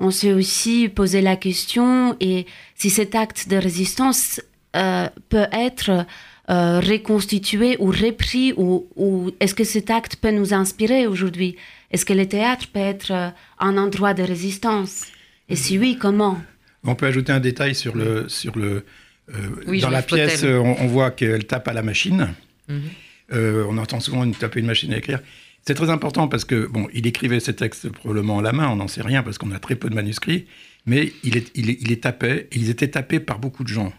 on 0.00 0.10
s'est 0.10 0.32
aussi 0.32 0.88
posé 0.88 1.20
la 1.20 1.36
question 1.36 2.16
et 2.20 2.46
si 2.74 2.88
cet 2.90 3.14
acte 3.14 3.48
de 3.48 3.56
résistance 3.56 4.40
euh, 4.74 5.08
peut 5.28 5.46
être 5.52 6.06
euh, 6.48 6.80
reconstitué 6.80 7.76
ou 7.78 7.86
repris 7.86 8.54
ou, 8.56 9.30
est-ce 9.40 9.54
que 9.54 9.62
cet 9.62 9.90
acte 9.90 10.16
peut 10.16 10.30
nous 10.30 10.54
inspirer 10.54 11.06
aujourd'hui? 11.06 11.56
Est-ce 11.90 12.06
que 12.06 12.14
le 12.14 12.26
théâtre 12.26 12.66
peut 12.72 12.80
être 12.80 13.12
euh, 13.12 13.28
un 13.58 13.76
endroit 13.76 14.14
de 14.14 14.22
résistance? 14.22 15.06
Et 15.50 15.56
si 15.56 15.78
oui, 15.78 15.98
comment? 16.00 16.40
On 16.84 16.94
peut 16.94 17.06
ajouter 17.06 17.32
un 17.32 17.40
détail 17.40 17.74
sur 17.74 17.94
le... 17.94 18.28
Sur 18.28 18.56
le 18.56 18.84
dans 19.80 19.90
la 19.90 20.02
pièce, 20.02 20.42
on, 20.42 20.88
voit 20.88 21.12
qu'elle 21.12 21.46
tape 21.46 21.68
à 21.68 21.72
la 21.72 21.82
machine. 21.82 22.34
Mhm. 22.66 22.82
on 23.32 23.78
entend 23.78 24.00
souvent 24.00 24.24
une, 24.24 24.34
taper 24.34 24.58
une 24.58 24.66
machine 24.66 24.92
à 24.92 24.96
écrire. 24.96 25.20
C'est 25.66 25.74
très 25.74 25.90
important 25.90 26.26
parce 26.26 26.44
que, 26.44 26.66
bon, 26.66 26.88
il 26.94 27.06
écrivait 27.06 27.40
ses 27.40 27.54
textes 27.54 27.90
probablement 27.90 28.38
à 28.38 28.42
la 28.42 28.52
main, 28.52 28.68
on 28.68 28.76
n'en 28.76 28.88
sait 28.88 29.02
rien 29.02 29.22
parce 29.22 29.38
qu'on 29.38 29.52
a 29.52 29.58
très 29.58 29.76
peu 29.76 29.90
de 29.90 29.94
manuscrits, 29.94 30.46
mais 30.86 31.12
il, 31.22 31.36
est, 31.36 31.50
il, 31.54 32.00
tapait, 32.00 32.48
ils 32.52 32.70
étaient 32.70 32.88
tapés 32.88 33.20
par 33.20 33.38
beaucoup 33.38 33.62
de 33.62 33.68
gens. 33.68 33.92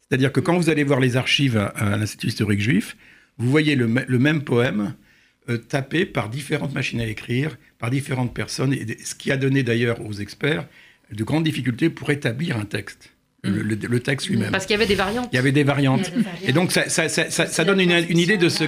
C'est-à-dire 0.00 0.32
que 0.32 0.40
quand 0.40 0.56
vous 0.56 0.68
allez 0.68 0.84
voir 0.84 1.00
les 1.00 1.16
archives 1.16 1.56
à, 1.56 1.96
l'Institut 1.96 2.28
historique 2.28 2.60
juif, 2.60 2.96
vous 3.38 3.50
voyez 3.50 3.74
le, 3.74 3.86
même 3.86 4.42
poème 4.42 4.94
euh, 5.48 5.56
tapé 5.56 6.04
par 6.04 6.28
différentes 6.28 6.74
machines 6.74 7.00
à 7.00 7.06
écrire, 7.06 7.56
par 7.78 7.90
différentes 7.90 8.34
personnes, 8.34 8.76
ce 9.02 9.14
qui 9.14 9.32
a 9.32 9.38
donné 9.38 9.62
d'ailleurs 9.62 10.04
aux 10.04 10.12
experts 10.12 10.66
de 11.10 11.24
grandes 11.24 11.44
difficultés 11.44 11.88
pour 11.88 12.10
établir 12.10 12.58
un 12.58 12.66
texte 12.66 13.11
le, 13.42 14.00
texte 14.00 14.28
lui-même. 14.28 14.50
Parce 14.50 14.66
qu'il 14.66 14.74
y 14.74 14.76
avait 14.76 14.86
des 14.86 14.94
variantes. 14.94 15.28
Il 15.32 15.36
y 15.36 15.38
avait 15.38 15.52
des 15.52 15.64
variantes. 15.64 16.12
Et 16.44 16.52
donc, 16.52 16.72
ça, 16.72 16.88
ça, 16.88 17.08
ça, 17.08 17.30
ça 17.30 17.64
donne 17.64 17.80
une, 17.80 17.92
une, 18.08 18.18
idée 18.18 18.36
de 18.36 18.48
ce 18.48 18.64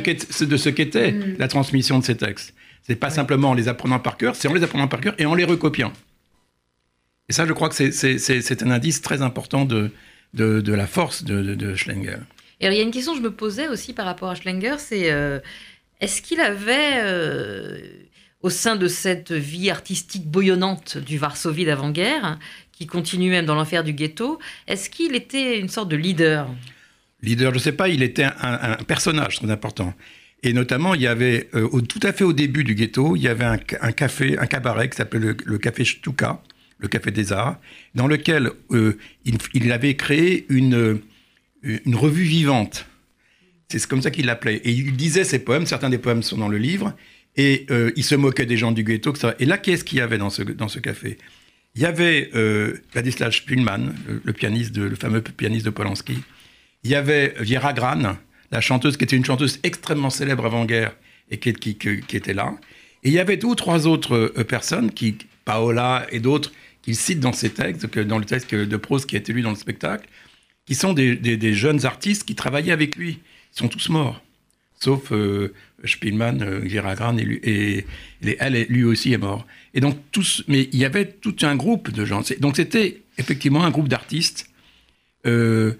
qu'était 0.69 1.13
mm. 1.13 1.37
la 1.39 1.49
transmission 1.49 1.99
de 1.99 2.05
ces 2.05 2.17
textes. 2.17 2.55
C'est 2.83 2.97
pas 2.97 3.11
simplement 3.11 3.51
en 3.51 3.55
les 3.55 3.69
apprenant 3.69 3.99
par 3.99 4.17
cœur, 4.17 4.37
c'est 4.37 4.49
en 4.49 4.55
les 4.55 4.63
apprenant 4.63 4.89
par 4.89 5.01
cœur 5.01 5.15
et 5.19 5.25
en 5.25 5.35
les 5.35 5.45
recopiant. 5.45 5.93
Et 7.29 7.33
ça, 7.33 7.47
je 7.47 7.53
crois 7.53 7.71
que 7.71 7.91
c'est 7.91 8.63
un 8.63 8.71
indice 8.71 9.01
très 9.01 9.23
important 9.23 9.65
de, 9.65 9.91
de, 10.35 10.61
de 10.61 10.73
la 10.73 10.87
force 10.87 11.25
de, 11.25 11.55
de, 11.55 11.75
Schlenger. 11.75 12.19
Et 12.61 12.67
alors, 12.67 12.75
il 12.75 12.79
y 12.79 12.83
a 12.83 12.85
une 12.85 12.91
question 12.91 13.13
que 13.13 13.19
je 13.19 13.23
me 13.23 13.33
posais 13.33 13.69
aussi 13.69 13.95
par 13.95 14.05
rapport 14.05 14.29
à 14.29 14.35
Schlenger, 14.35 14.77
c'est 14.79 15.11
euh, 15.11 15.41
est-ce 16.01 16.21
qu'il 16.21 16.41
avait, 16.41 17.03
euh, 17.03 17.79
au 18.43 18.51
sein 18.51 18.77
de 18.77 18.89
cette 18.89 19.33
vie 19.33 19.71
artistique 19.71 20.27
bouillonnante 20.27 20.99
du 20.99 21.17
Varsovie 21.17 21.65
d'avant-guerre, 21.65 22.39
qui 22.77 22.87
continue 22.87 23.31
même 23.31 23.47
dans 23.47 23.55
l'enfer 23.55 23.85
du 23.85 23.93
ghetto. 23.93 24.39
Est-ce 24.67 24.91
qu'il 24.91 25.15
était 25.15 25.59
une 25.61 25.69
sorte 25.69 25.89
de 25.89 25.97
leader? 25.97 26.49
Leader, 27.23 27.51
je 27.53 27.57
ne 27.57 27.61
sais 27.61 27.73
pas, 27.73 27.89
il 27.89 28.03
était 28.03 28.25
un, 28.25 28.77
personnage 28.87 29.37
très 29.37 29.51
important. 29.51 29.95
Et 30.43 30.53
notamment, 30.53 30.95
il 30.95 31.01
y 31.01 31.07
avait, 31.07 31.49
euh, 31.55 31.81
tout 31.81 32.01
à 32.03 32.13
fait 32.13 32.25
au 32.25 32.35
début 32.35 32.65
du 32.65 32.75
ghetto, 32.75 33.17
il 33.17 33.23
y 33.23 33.29
avait 33.29 33.45
un, 33.45 33.57
café, 33.57 34.39
un 34.39 34.47
cabaret 34.47 34.91
qui 34.91 34.97
s'appelait 34.97 35.35
le, 35.45 35.59
café 35.59 35.85
Stuka, 35.85 36.43
le 36.79 36.89
café 36.89 37.11
des 37.11 37.33
arts, 37.33 37.59
dans 37.95 38.07
lequel 38.07 38.51
euh, 38.73 38.99
il, 39.25 39.73
avait 39.73 39.97
créé 39.97 40.45
une, 40.51 41.01
une 41.63 41.97
revue 41.97 42.25
vivante. 42.25 42.87
C'est 43.69 43.87
comme 43.87 44.03
ça 44.03 44.11
qu'il 44.11 44.27
l'appelait. 44.27 44.57
Et 44.57 44.71
il 44.71 44.95
disait 44.95 45.25
ses 45.25 45.39
poèmes, 45.39 45.67
certains 45.67 45.91
des 45.91 45.99
poèmes 45.99 46.23
sont 46.23 46.37
dans 46.37 46.49
le 46.49 46.59
livre, 46.59 46.95
et 47.37 47.67
euh, 47.71 47.91
il 47.97 48.05
se 48.05 48.15
moquait 48.15 48.47
des 48.47 48.57
gens 48.57 48.73
du 48.73 48.85
ghetto. 48.85 49.15
Et 49.39 49.47
là, 49.47 49.59
qu'est-ce 49.59 49.85
qu'il 49.85 49.99
y 49.99 50.01
avait 50.01 50.19
dans 50.19 50.31
ce, 50.31 50.43
dans 50.43 50.69
ce 50.69 50.79
café? 50.79 51.19
Il 51.75 51.83
y 51.83 51.87
avait 51.87 52.31
euh, 52.35 52.81
Vladislav 52.93 53.33
Spulman, 53.33 53.95
le, 54.23 54.33
pianiste 54.33 54.77
le 54.77 54.95
fameux 54.95 55.21
pianiste 55.21 55.65
de 55.65 55.71
Polanski. 55.71 56.19
Il 56.85 56.91
y 56.91 56.95
avait 56.95 57.35
Viera 57.41 57.73
Gran, 57.73 58.17
la 58.53 58.61
chanteuse 58.61 58.97
qui 58.97 59.05
était 59.05 59.17
une 59.17 59.25
chanteuse 59.25 59.59
extrêmement 59.63 60.11
célèbre 60.11 60.47
avant-guerre 60.47 60.95
et 61.31 61.39
qui, 61.39 61.77
était 62.13 62.35
là. 62.35 62.55
Et 63.03 63.09
il 63.09 63.15
y 63.15 63.19
avait 63.19 63.37
deux 63.37 63.49
ou 63.49 63.55
trois 63.55 63.87
autres 63.87 64.33
euh, 64.37 64.45
personnes, 64.45 64.93
qui, 64.93 65.17
Paola 65.45 66.07
et 66.11 66.21
d'autres, 66.21 66.53
qu'il 66.83 66.97
cite 66.97 67.21
dans 67.21 67.33
ses 67.33 67.51
textes, 67.51 67.99
dans 67.99 68.19
le 68.19 68.25
texte 68.25 68.55
de 68.55 68.77
prose 68.77 69.07
qui 69.07 69.17
a 69.17 69.19
été 69.19 69.33
lu 69.33 69.43
dans 69.43 69.51
le 69.51 69.57
spectacle, 69.57 70.09
qui 70.67 70.75
sont 70.75 70.93
des, 70.93 71.55
jeunes 71.55 71.85
artistes 71.85 72.25
qui 72.25 72.35
travaillaient 72.35 72.73
avec 72.73 72.97
lui. 72.97 73.21
Ils 73.55 73.59
sont 73.59 73.69
tous 73.69 73.89
morts. 73.89 74.23
Sauf 74.85 75.13
Spielmann, 75.85 76.67
Giragran, 76.67 77.17
et, 77.19 77.23
et, 77.43 77.87
et, 78.23 78.65
lui 78.69 78.85
aussi 78.85 79.13
est 79.13 79.19
mort. 79.19 79.47
Et 79.75 79.81
donc, 79.81 79.99
tous, 80.13 80.45
mais 80.49 80.69
il 80.73 80.79
y 80.79 80.85
avait 80.85 81.07
tout 81.07 81.37
un 81.43 81.57
groupe 81.57 81.91
de 81.91 82.05
gens. 82.05 82.23
Donc, 82.41 82.57
c'était 82.57 83.03
effectivement 83.19 83.65
un 83.65 83.71
groupe 83.71 83.89
d'artistes. 83.89 84.51
vous 85.25 85.73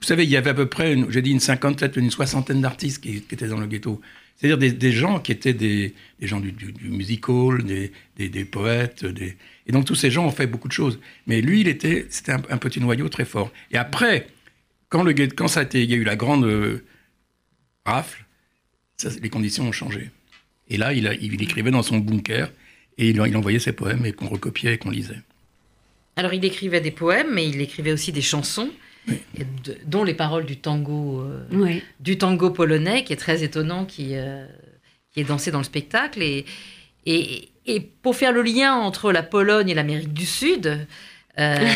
savez, 0.00 0.24
il 0.24 0.30
y 0.30 0.36
avait 0.36 0.50
à 0.50 0.54
peu 0.54 0.66
près, 0.66 0.96
j'ai 1.10 1.22
dit 1.22 1.30
une 1.30 1.40
cinquantaine, 1.40 1.90
une 1.96 2.10
soixantaine 2.10 2.60
d'artistes 2.60 3.02
qui, 3.02 3.16
étaient 3.16 3.48
dans 3.48 3.60
le 3.60 3.66
ghetto. 3.66 4.00
C'est-à-dire 4.36 4.74
des, 4.76 4.92
gens 4.92 5.20
qui 5.20 5.32
étaient 5.32 5.54
des, 5.54 5.94
gens 6.20 6.40
du, 6.40 6.52
du, 6.52 6.88
music 6.88 7.28
hall, 7.28 7.62
des, 7.64 8.44
poètes, 8.44 9.04
et 9.66 9.72
donc 9.72 9.84
tous 9.84 9.94
ces 9.94 10.10
gens 10.10 10.26
ont 10.26 10.32
fait 10.32 10.46
beaucoup 10.46 10.68
de 10.68 10.72
choses. 10.72 10.98
Mais 11.26 11.40
lui, 11.40 11.60
il 11.60 11.68
était, 11.68 12.06
c'était 12.10 12.32
un, 12.32 12.58
petit 12.58 12.80
noyau 12.80 13.08
très 13.08 13.24
fort. 13.24 13.52
Et 13.70 13.76
après, 13.76 14.26
quand, 14.88 15.02
le, 15.02 15.12
quand 15.12 15.48
ça 15.48 15.60
a 15.60 15.62
été, 15.62 15.82
il 15.82 15.90
y 15.90 15.94
a 15.94 15.96
eu 15.96 16.04
la 16.04 16.16
grande 16.16 16.44
euh, 16.44 16.84
rafle, 17.86 18.23
ça, 19.10 19.18
les 19.20 19.30
conditions 19.30 19.66
ont 19.68 19.72
changé. 19.72 20.10
Et 20.68 20.76
là, 20.76 20.92
il, 20.92 21.06
a, 21.06 21.14
il, 21.14 21.40
écrivait 21.42 21.70
dans 21.70 21.82
son 21.82 21.98
bunker 21.98 22.50
et 22.98 23.10
il, 23.10 23.16
il 23.26 23.36
envoyait 23.36 23.58
ses 23.58 23.72
poèmes 23.72 24.04
et 24.06 24.12
qu'on 24.12 24.28
recopiait 24.28 24.74
et 24.74 24.78
qu'on 24.78 24.90
lisait. 24.90 25.20
Alors 26.16 26.32
il 26.32 26.44
écrivait 26.44 26.80
des 26.80 26.90
poèmes, 26.90 27.32
mais 27.32 27.48
il 27.48 27.60
écrivait 27.60 27.92
aussi 27.92 28.12
des 28.12 28.22
chansons. 28.22 28.70
Oui. 29.08 29.16
De, 29.64 29.76
dont 29.84 30.02
les 30.04 30.14
paroles 30.14 30.46
du 30.46 30.56
tango, 30.56 31.20
euh, 31.20 31.44
oui. 31.52 31.82
du 32.00 32.16
tango 32.16 32.50
polonais, 32.50 33.04
qui 33.04 33.12
est 33.12 33.16
très 33.16 33.42
étonnant, 33.42 33.84
qui, 33.84 34.10
euh, 34.12 34.46
qui 35.12 35.20
est 35.20 35.24
dansé 35.24 35.50
dans 35.50 35.58
le 35.58 35.64
spectacle. 35.64 36.22
Et, 36.22 36.46
et, 37.04 37.48
et, 37.66 37.80
pour 37.80 38.16
faire 38.16 38.32
le 38.32 38.40
lien 38.40 38.74
entre 38.74 39.12
la 39.12 39.22
Pologne 39.22 39.68
et 39.68 39.74
l'Amérique 39.74 40.14
du 40.14 40.24
Sud, 40.24 40.86
euh, 41.38 41.68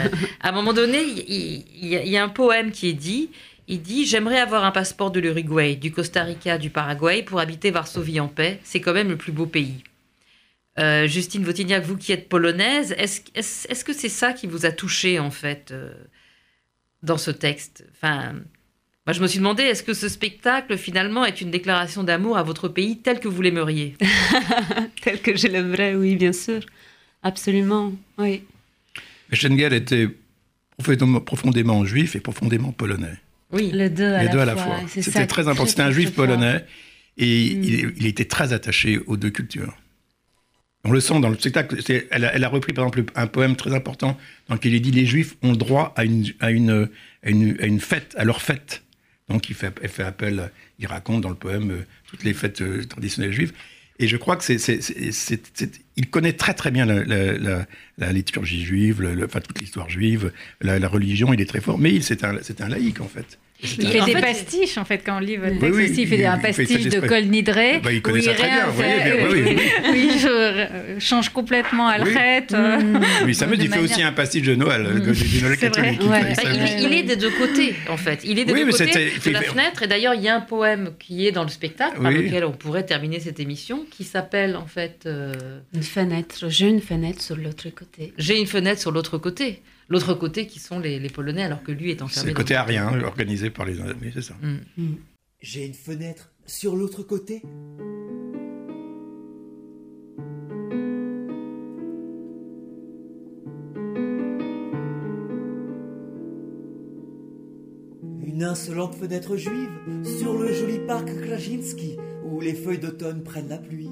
à 0.40 0.48
un 0.48 0.52
moment 0.52 0.72
donné, 0.72 1.02
il, 1.02 1.64
il, 1.82 2.08
y 2.08 2.16
a 2.16 2.22
un 2.22 2.28
poème 2.28 2.70
qui 2.70 2.88
est 2.88 2.94
dit. 2.94 3.30
Il 3.68 3.82
dit 3.82 4.06
J'aimerais 4.06 4.38
avoir 4.38 4.64
un 4.64 4.70
passeport 4.70 5.10
de 5.10 5.20
l'Uruguay, 5.20 5.76
du 5.76 5.90
Costa 5.90 6.22
Rica, 6.22 6.58
du 6.58 6.70
Paraguay 6.70 7.22
pour 7.22 7.40
habiter 7.40 7.70
Varsovie 7.70 8.20
en 8.20 8.28
paix. 8.28 8.60
C'est 8.64 8.80
quand 8.80 8.94
même 8.94 9.08
le 9.08 9.16
plus 9.16 9.32
beau 9.32 9.46
pays. 9.46 9.82
Euh, 10.78 11.06
Justine 11.06 11.42
Votignac, 11.42 11.84
vous 11.84 11.96
qui 11.96 12.12
êtes 12.12 12.28
polonaise, 12.28 12.94
est-ce 12.98 13.22
est 13.34 13.40
-ce, 13.40 13.66
est 13.70 13.74
-ce 13.74 13.84
que 13.84 13.94
c'est 13.94 14.10
ça 14.10 14.32
qui 14.32 14.46
vous 14.46 14.66
a 14.66 14.72
touché 14.72 15.18
en 15.18 15.30
fait 15.30 15.70
euh, 15.70 15.92
dans 17.02 17.16
ce 17.16 17.30
texte? 17.30 17.86
Enfin, 17.94 18.34
moi 19.06 19.14
je 19.14 19.22
me 19.22 19.26
suis 19.26 19.38
demandé, 19.38 19.62
est-ce 19.62 19.82
que 19.82 19.94
ce 19.94 20.08
spectacle 20.08 20.76
finalement 20.76 21.24
est 21.24 21.40
une 21.40 21.50
déclaration 21.50 22.04
d'amour 22.04 22.36
à 22.36 22.42
votre 22.42 22.68
pays 22.68 22.98
tel 22.98 23.20
que 23.20 23.28
vous 23.28 23.40
l'aimeriez? 23.40 23.96
Tel 25.02 25.20
que 25.22 25.36
je 25.36 25.46
l'aimerais, 25.48 25.94
oui, 25.94 26.16
bien 26.16 26.32
sûr. 26.32 26.60
Absolument, 27.22 27.92
oui. 28.18 28.42
Schengel 29.32 29.72
était 29.72 30.08
profondément, 30.76 31.20
profondément 31.20 31.84
juif 31.84 32.16
et 32.16 32.20
profondément 32.20 32.72
polonais. 32.72 33.18
Oui, 33.52 33.70
les 33.72 33.90
deux 33.90 34.12
à 34.12 34.18
les 34.20 34.26
la 34.26 34.32
deux 34.32 34.38
fois. 34.38 34.46
À 34.46 34.82
la 34.82 34.86
fois. 34.86 35.02
C'était 35.02 35.26
très 35.26 35.48
important. 35.48 35.66
C'était 35.66 35.82
un 35.82 35.92
juif 35.92 36.12
polonais 36.12 36.64
et 37.16 37.54
mm. 37.54 37.62
il, 37.62 37.92
il, 37.96 38.06
était 38.06 38.24
très 38.24 38.52
attaché 38.52 38.98
aux 39.06 39.16
deux 39.16 39.30
cultures. 39.30 39.76
On 40.84 40.92
le 40.92 41.00
sent 41.00 41.18
dans 41.20 41.28
le 41.28 41.36
spectacle. 41.36 41.76
Elle 42.10 42.24
a, 42.24 42.34
elle, 42.34 42.44
a, 42.44 42.48
repris, 42.48 42.72
par 42.72 42.86
exemple, 42.86 43.10
un 43.16 43.26
poème 43.26 43.56
très 43.56 43.74
important 43.74 44.16
dans 44.48 44.54
lequel 44.54 44.74
il 44.74 44.80
dit 44.80 44.92
Les 44.92 45.04
Juifs 45.04 45.34
ont 45.42 45.52
droit 45.52 45.92
à 45.96 46.04
une, 46.04 46.26
à 46.38 46.52
une, 46.52 46.88
à 47.24 47.30
une, 47.30 47.56
à 47.60 47.66
une 47.66 47.80
fête, 47.80 48.14
à 48.16 48.24
leur 48.24 48.40
fête. 48.40 48.84
Donc, 49.28 49.50
il 49.50 49.56
fait, 49.56 49.74
elle 49.82 49.88
fait 49.88 50.04
appel, 50.04 50.52
il 50.78 50.86
raconte 50.86 51.22
dans 51.22 51.28
le 51.28 51.34
poème 51.34 51.72
euh, 51.72 51.86
toutes 52.08 52.22
les 52.22 52.32
fêtes 52.32 52.60
euh, 52.60 52.84
traditionnelles 52.84 53.32
juives. 53.32 53.52
Et 53.98 54.08
je 54.08 54.16
crois 54.16 54.36
que 54.36 54.44
c'est, 54.44 54.80
il 55.96 56.10
connaît 56.10 56.34
très 56.34 56.54
très 56.54 56.70
bien 56.70 56.84
la, 56.84 58.12
liturgie 58.12 58.64
juive, 58.64 59.02
enfin 59.24 59.40
toute 59.40 59.58
l'histoire 59.60 59.88
juive, 59.88 60.32
la, 60.60 60.88
religion, 60.88 61.32
il 61.32 61.40
est 61.40 61.46
très 61.46 61.60
fort. 61.60 61.78
Mais 61.78 62.00
c'est 62.00 62.24
un, 62.24 62.36
c'est 62.42 62.60
un 62.60 62.68
laïc 62.68 63.00
en 63.00 63.08
fait. 63.08 63.38
Il 63.62 63.88
fait 63.88 64.04
des 64.04 64.20
pastiches, 64.20 64.76
en 64.76 64.84
fait, 64.84 64.98
quand 64.98 65.16
on 65.16 65.20
lit 65.20 65.36
votre 65.36 65.58
texte 65.58 65.62
oui, 65.62 65.70
oui, 65.84 65.90
aussi. 65.90 66.02
Il 66.02 66.08
fait 66.08 66.18
il, 66.18 66.26
un 66.26 66.38
pastiche 66.38 66.84
de 66.88 67.00
Col 67.00 67.24
Nidré. 67.24 67.80
Bah, 67.82 67.92
il 67.92 68.02
connaît 68.02 68.20
ça 68.20 68.34
très 68.34 68.48
bien. 68.48 68.70
Fait, 68.70 69.26
oui, 69.30 69.42
oui, 69.46 69.58
oui. 69.92 70.10
je 70.18 70.98
change 70.98 71.30
complètement 71.30 71.88
à 71.88 71.98
l'rette. 71.98 72.54
Oui. 72.56 73.00
oui, 73.24 73.34
ça 73.34 73.46
me 73.46 73.56
dit, 73.56 73.64
il 73.64 73.72
fait 73.72 73.80
aussi 73.80 74.02
un 74.02 74.12
pastiche 74.12 74.42
de 74.42 74.54
Noël, 74.54 74.82
mmh. 74.82 75.00
de 75.00 75.42
Noël 75.42 75.58
catholique. 75.58 76.02
Ouais. 76.02 76.34
Bah, 76.34 76.42
il, 76.44 76.84
il, 76.84 76.92
est 76.92 77.02
des 77.02 77.16
deux 77.16 77.30
côtés, 77.30 77.74
en 77.88 77.96
fait. 77.96 78.20
Il 78.24 78.38
est 78.38 78.44
des 78.44 78.52
deux 78.52 78.70
côtés 78.70 79.12
de 79.24 79.30
la 79.30 79.42
fenêtre. 79.42 79.82
Et 79.82 79.86
d'ailleurs, 79.86 80.14
il 80.14 80.22
y 80.22 80.28
a 80.28 80.36
un 80.36 80.40
poème 80.40 80.92
qui 80.98 81.26
est 81.26 81.32
dans 81.32 81.44
le 81.44 81.48
spectacle, 81.48 82.00
par 82.00 82.10
lequel 82.10 82.44
on 82.44 82.52
pourrait 82.52 82.84
terminer 82.84 83.20
cette 83.20 83.40
émission, 83.40 83.86
qui 83.90 84.04
s'appelle, 84.04 84.56
en 84.56 84.66
fait... 84.66 85.04
Euh... 85.06 85.32
Une 85.74 85.82
fenêtre. 85.82 86.46
J'ai 86.48 86.68
une 86.68 86.82
fenêtre 86.82 87.22
sur 87.22 87.36
l'autre 87.36 87.70
côté. 87.70 88.12
J'ai 88.18 88.38
une 88.38 88.46
fenêtre 88.46 88.80
sur 88.80 88.90
l'autre 88.90 89.18
côté 89.18 89.62
l'autre 89.88 90.14
côté 90.14 90.46
qui 90.46 90.58
sont 90.58 90.78
les, 90.78 90.98
les, 90.98 91.08
Polonais, 91.08 91.42
alors 91.42 91.62
que 91.62 91.72
lui 91.72 91.90
est 91.90 92.02
enfermé. 92.02 92.22
C'est 92.22 92.28
le 92.28 92.34
côté 92.34 92.54
arien, 92.54 93.00
organisé 93.02 93.50
par 93.50 93.64
les 93.64 93.80
oui, 93.80 94.10
c'est 94.12 94.22
ça. 94.22 94.34
Mm. 94.42 94.58
Mm. 94.76 94.96
J'ai 95.40 95.66
une 95.66 95.74
fenêtre 95.74 96.32
sur 96.46 96.76
l'autre 96.76 97.02
côté. 97.02 97.42
Une 108.26 108.42
insolente 108.42 108.94
fenêtre 108.94 109.36
juive 109.36 109.70
sur 110.04 110.38
le 110.38 110.52
joli 110.52 110.78
parc 110.86 111.08
Krajinski 111.22 111.96
où 112.24 112.40
les 112.40 112.54
feuilles 112.54 112.78
d'automne 112.78 113.22
prennent 113.22 113.48
la 113.48 113.58
pluie. 113.58 113.90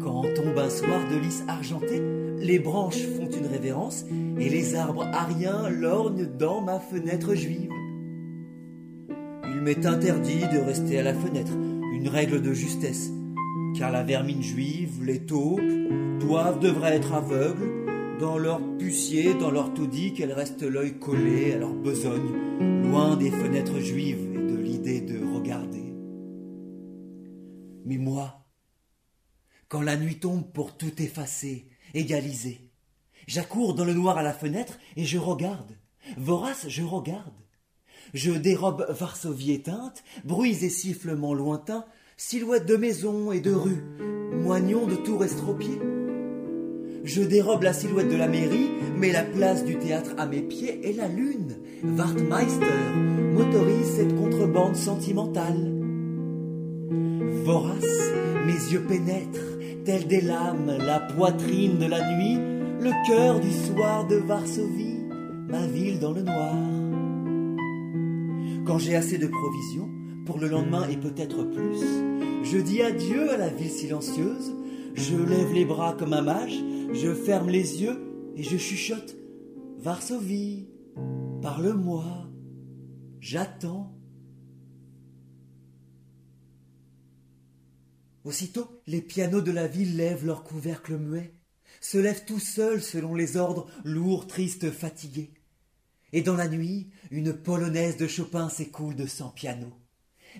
Quand 0.00 0.22
tombe 0.34 0.58
un 0.58 0.70
soir 0.70 1.08
de 1.10 1.16
lys 1.16 1.42
argenté, 1.48 2.00
les 2.42 2.58
branches 2.58 3.06
font 3.16 3.30
une 3.30 3.46
révérence 3.46 4.04
et 4.38 4.48
les 4.48 4.74
arbres 4.74 5.06
ariens 5.12 5.68
lorgnent 5.68 6.26
dans 6.26 6.60
ma 6.60 6.80
fenêtre 6.80 7.34
juive. 7.34 7.70
Il 9.44 9.60
m'est 9.62 9.86
interdit 9.86 10.48
de 10.52 10.58
rester 10.58 10.98
à 10.98 11.02
la 11.04 11.14
fenêtre, 11.14 11.52
une 11.92 12.08
règle 12.08 12.42
de 12.42 12.52
justesse, 12.52 13.12
car 13.78 13.92
la 13.92 14.02
vermine 14.02 14.42
juive, 14.42 15.04
les 15.04 15.20
taupes, 15.20 15.60
doivent, 16.18 16.58
devraient 16.58 16.96
être 16.96 17.14
aveugles, 17.14 18.18
dans 18.18 18.38
leur 18.38 18.60
pucier, 18.76 19.34
dans 19.34 19.50
leur 19.50 19.72
taudis, 19.72 20.12
qu'elles 20.12 20.32
restent 20.32 20.62
l'œil 20.62 20.98
collé 20.98 21.52
à 21.52 21.58
leur 21.58 21.74
besogne, 21.74 22.82
loin 22.82 23.16
des 23.16 23.30
fenêtres 23.30 23.78
juives 23.78 24.28
et 24.34 24.52
de 24.52 24.56
l'idée 24.56 25.00
de 25.00 25.18
regarder. 25.34 25.94
Mais 27.84 27.98
moi, 27.98 28.46
quand 29.68 29.80
la 29.80 29.96
nuit 29.96 30.18
tombe 30.18 30.52
pour 30.52 30.76
tout 30.76 31.02
effacer, 31.02 31.71
égaliser, 31.94 32.60
j'accours 33.26 33.74
dans 33.74 33.84
le 33.84 33.94
noir 33.94 34.18
à 34.18 34.22
la 34.22 34.32
fenêtre 34.32 34.78
et 34.96 35.04
je 35.04 35.18
regarde. 35.18 35.76
Vorace, 36.16 36.66
je 36.68 36.82
regarde. 36.82 37.32
Je 38.14 38.32
dérobe 38.32 38.86
Varsovie 38.90 39.52
éteinte, 39.52 40.02
bruits 40.24 40.64
et 40.64 40.70
sifflements 40.70 41.34
lointains, 41.34 41.86
silhouettes 42.16 42.66
de 42.66 42.76
maisons 42.76 43.32
et 43.32 43.40
de 43.40 43.52
rues, 43.52 43.84
moignons 44.32 44.86
de 44.86 44.96
tours 44.96 45.24
estropiés. 45.24 45.80
Je 47.04 47.22
dérobe 47.22 47.62
la 47.62 47.72
silhouette 47.72 48.10
de 48.10 48.16
la 48.16 48.28
mairie, 48.28 48.70
mets 48.96 49.12
la 49.12 49.24
place 49.24 49.64
du 49.64 49.76
théâtre 49.76 50.10
à 50.18 50.26
mes 50.26 50.42
pieds 50.42 50.88
et 50.88 50.92
la 50.92 51.08
lune, 51.08 51.56
Wartmeister, 51.82 52.64
motorise 53.32 53.96
cette 53.96 54.16
contrebande 54.16 54.76
sentimentale. 54.76 55.72
Vorace, 57.44 58.10
mes 58.46 58.72
yeux 58.72 58.84
pénètrent, 58.86 59.51
tels 59.84 60.06
des 60.06 60.20
lames, 60.20 60.76
la 60.78 61.00
poitrine 61.00 61.78
de 61.78 61.86
la 61.86 62.00
nuit, 62.14 62.36
le 62.80 63.06
cœur 63.06 63.40
du 63.40 63.50
soir 63.50 64.06
de 64.06 64.16
Varsovie, 64.16 65.00
ma 65.48 65.66
ville 65.66 65.98
dans 65.98 66.12
le 66.12 66.22
noir? 66.22 66.54
Quand 68.64 68.78
j'ai 68.78 68.94
assez 68.94 69.18
de 69.18 69.26
provisions, 69.26 69.88
pour 70.24 70.38
le 70.38 70.48
lendemain 70.48 70.88
et 70.88 70.96
peut-être 70.96 71.44
plus, 71.44 71.80
je 72.44 72.58
dis 72.58 72.82
adieu 72.82 73.30
à 73.30 73.36
la 73.36 73.48
ville 73.48 73.70
silencieuse, 73.70 74.52
je 74.94 75.16
lève 75.16 75.52
les 75.52 75.64
bras 75.64 75.94
comme 75.98 76.12
un 76.12 76.22
mage, 76.22 76.62
je 76.92 77.12
ferme 77.12 77.48
les 77.48 77.82
yeux 77.82 77.98
et 78.36 78.42
je 78.42 78.56
chuchote 78.56 79.16
Varsovie, 79.78 80.68
parle-moi, 81.40 82.04
j'attends. 83.20 83.96
Aussitôt, 88.24 88.80
les 88.86 89.02
pianos 89.02 89.40
de 89.40 89.50
la 89.50 89.66
ville 89.66 89.96
lèvent 89.96 90.24
leurs 90.24 90.44
couvercles 90.44 90.96
muets, 90.96 91.34
se 91.80 91.98
lèvent 91.98 92.24
tout 92.24 92.38
seuls 92.38 92.82
selon 92.82 93.14
les 93.14 93.36
ordres, 93.36 93.68
lourds, 93.84 94.26
tristes, 94.26 94.70
fatigués. 94.70 95.32
Et 96.12 96.22
dans 96.22 96.36
la 96.36 96.48
nuit, 96.48 96.90
une 97.10 97.32
polonaise 97.32 97.96
de 97.96 98.06
Chopin 98.06 98.48
s'écoule 98.48 98.94
de 98.94 99.06
cent 99.06 99.30
pianos. 99.30 99.72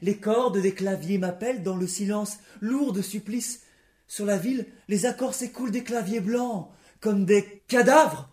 Les 0.00 0.18
cordes 0.18 0.58
des 0.58 0.74
claviers 0.74 1.18
m'appellent 1.18 1.62
dans 1.62 1.76
le 1.76 1.86
silence 1.86 2.38
lourd 2.60 2.92
de 2.92 3.02
supplice. 3.02 3.62
Sur 4.06 4.26
la 4.26 4.38
ville, 4.38 4.66
les 4.88 5.06
accords 5.06 5.34
s'écoulent 5.34 5.70
des 5.70 5.84
claviers 5.84 6.20
blancs, 6.20 6.70
comme 7.00 7.24
des 7.24 7.62
cadavres. 7.66 8.30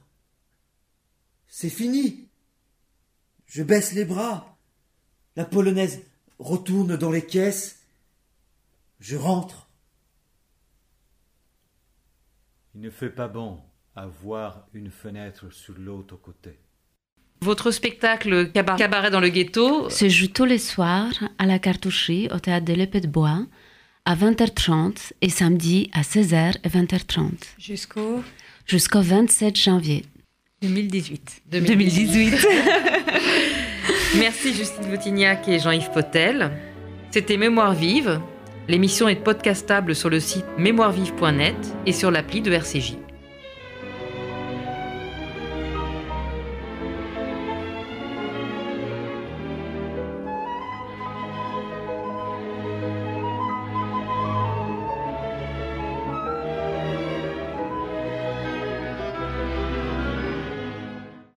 C'est 1.47 1.69
fini. 1.69 2.27
Je 3.47 3.63
baisse 3.63 3.93
les 3.93 4.05
bras. 4.05 4.57
La 5.35 5.45
polonaise 5.45 5.99
retourne 6.37 6.95
dans 6.95 7.11
les 7.11 7.25
caisses. 7.25 7.78
Je 8.99 9.15
rentre. 9.15 9.69
Il 12.75 12.81
ne 12.81 12.89
fait 12.89 13.09
pas 13.09 13.27
bon 13.27 13.59
avoir 13.95 14.67
une 14.73 14.91
fenêtre 14.91 15.51
sur 15.51 15.73
l'autre 15.77 16.15
côté. 16.17 16.59
Votre 17.41 17.71
spectacle 17.71 18.51
Cabaret 18.51 19.11
dans 19.11 19.21
le 19.21 19.29
ghetto 19.29 19.89
se 19.89 20.09
joue 20.09 20.27
tous 20.27 20.45
les 20.45 20.57
soirs 20.57 21.13
à 21.37 21.45
la 21.45 21.57
cartoucherie 21.57 22.27
au 22.33 22.39
théâtre 22.39 22.65
de 22.65 22.73
l'Épée 22.73 22.99
de 22.99 23.07
Bois 23.07 23.45
à 24.03 24.15
20h30 24.15 25.13
et 25.21 25.29
samedi 25.29 25.89
à 25.93 26.01
16h 26.01 26.57
et 26.63 26.69
20h30. 26.69 27.31
Jusqu'au 27.57 28.23
Jusqu'au 28.65 29.01
27 29.01 29.55
janvier 29.55 30.05
2018. 30.61 31.43
2018. 31.49 32.33
Merci 34.19 34.53
Justine 34.53 34.89
Boutignac 34.89 35.47
et 35.47 35.59
Jean-Yves 35.59 35.91
Potel. 35.91 36.51
C'était 37.11 37.37
Mémoire 37.37 37.73
vive. 37.73 38.19
L'émission 38.69 39.07
est 39.07 39.15
podcastable 39.15 39.95
sur 39.95 40.11
le 40.11 40.19
site 40.19 40.45
mémoirevive.net 40.59 41.55
et 41.87 41.91
sur 41.91 42.11
l'appli 42.11 42.39
de 42.41 42.51
RCJ. 42.51 43.08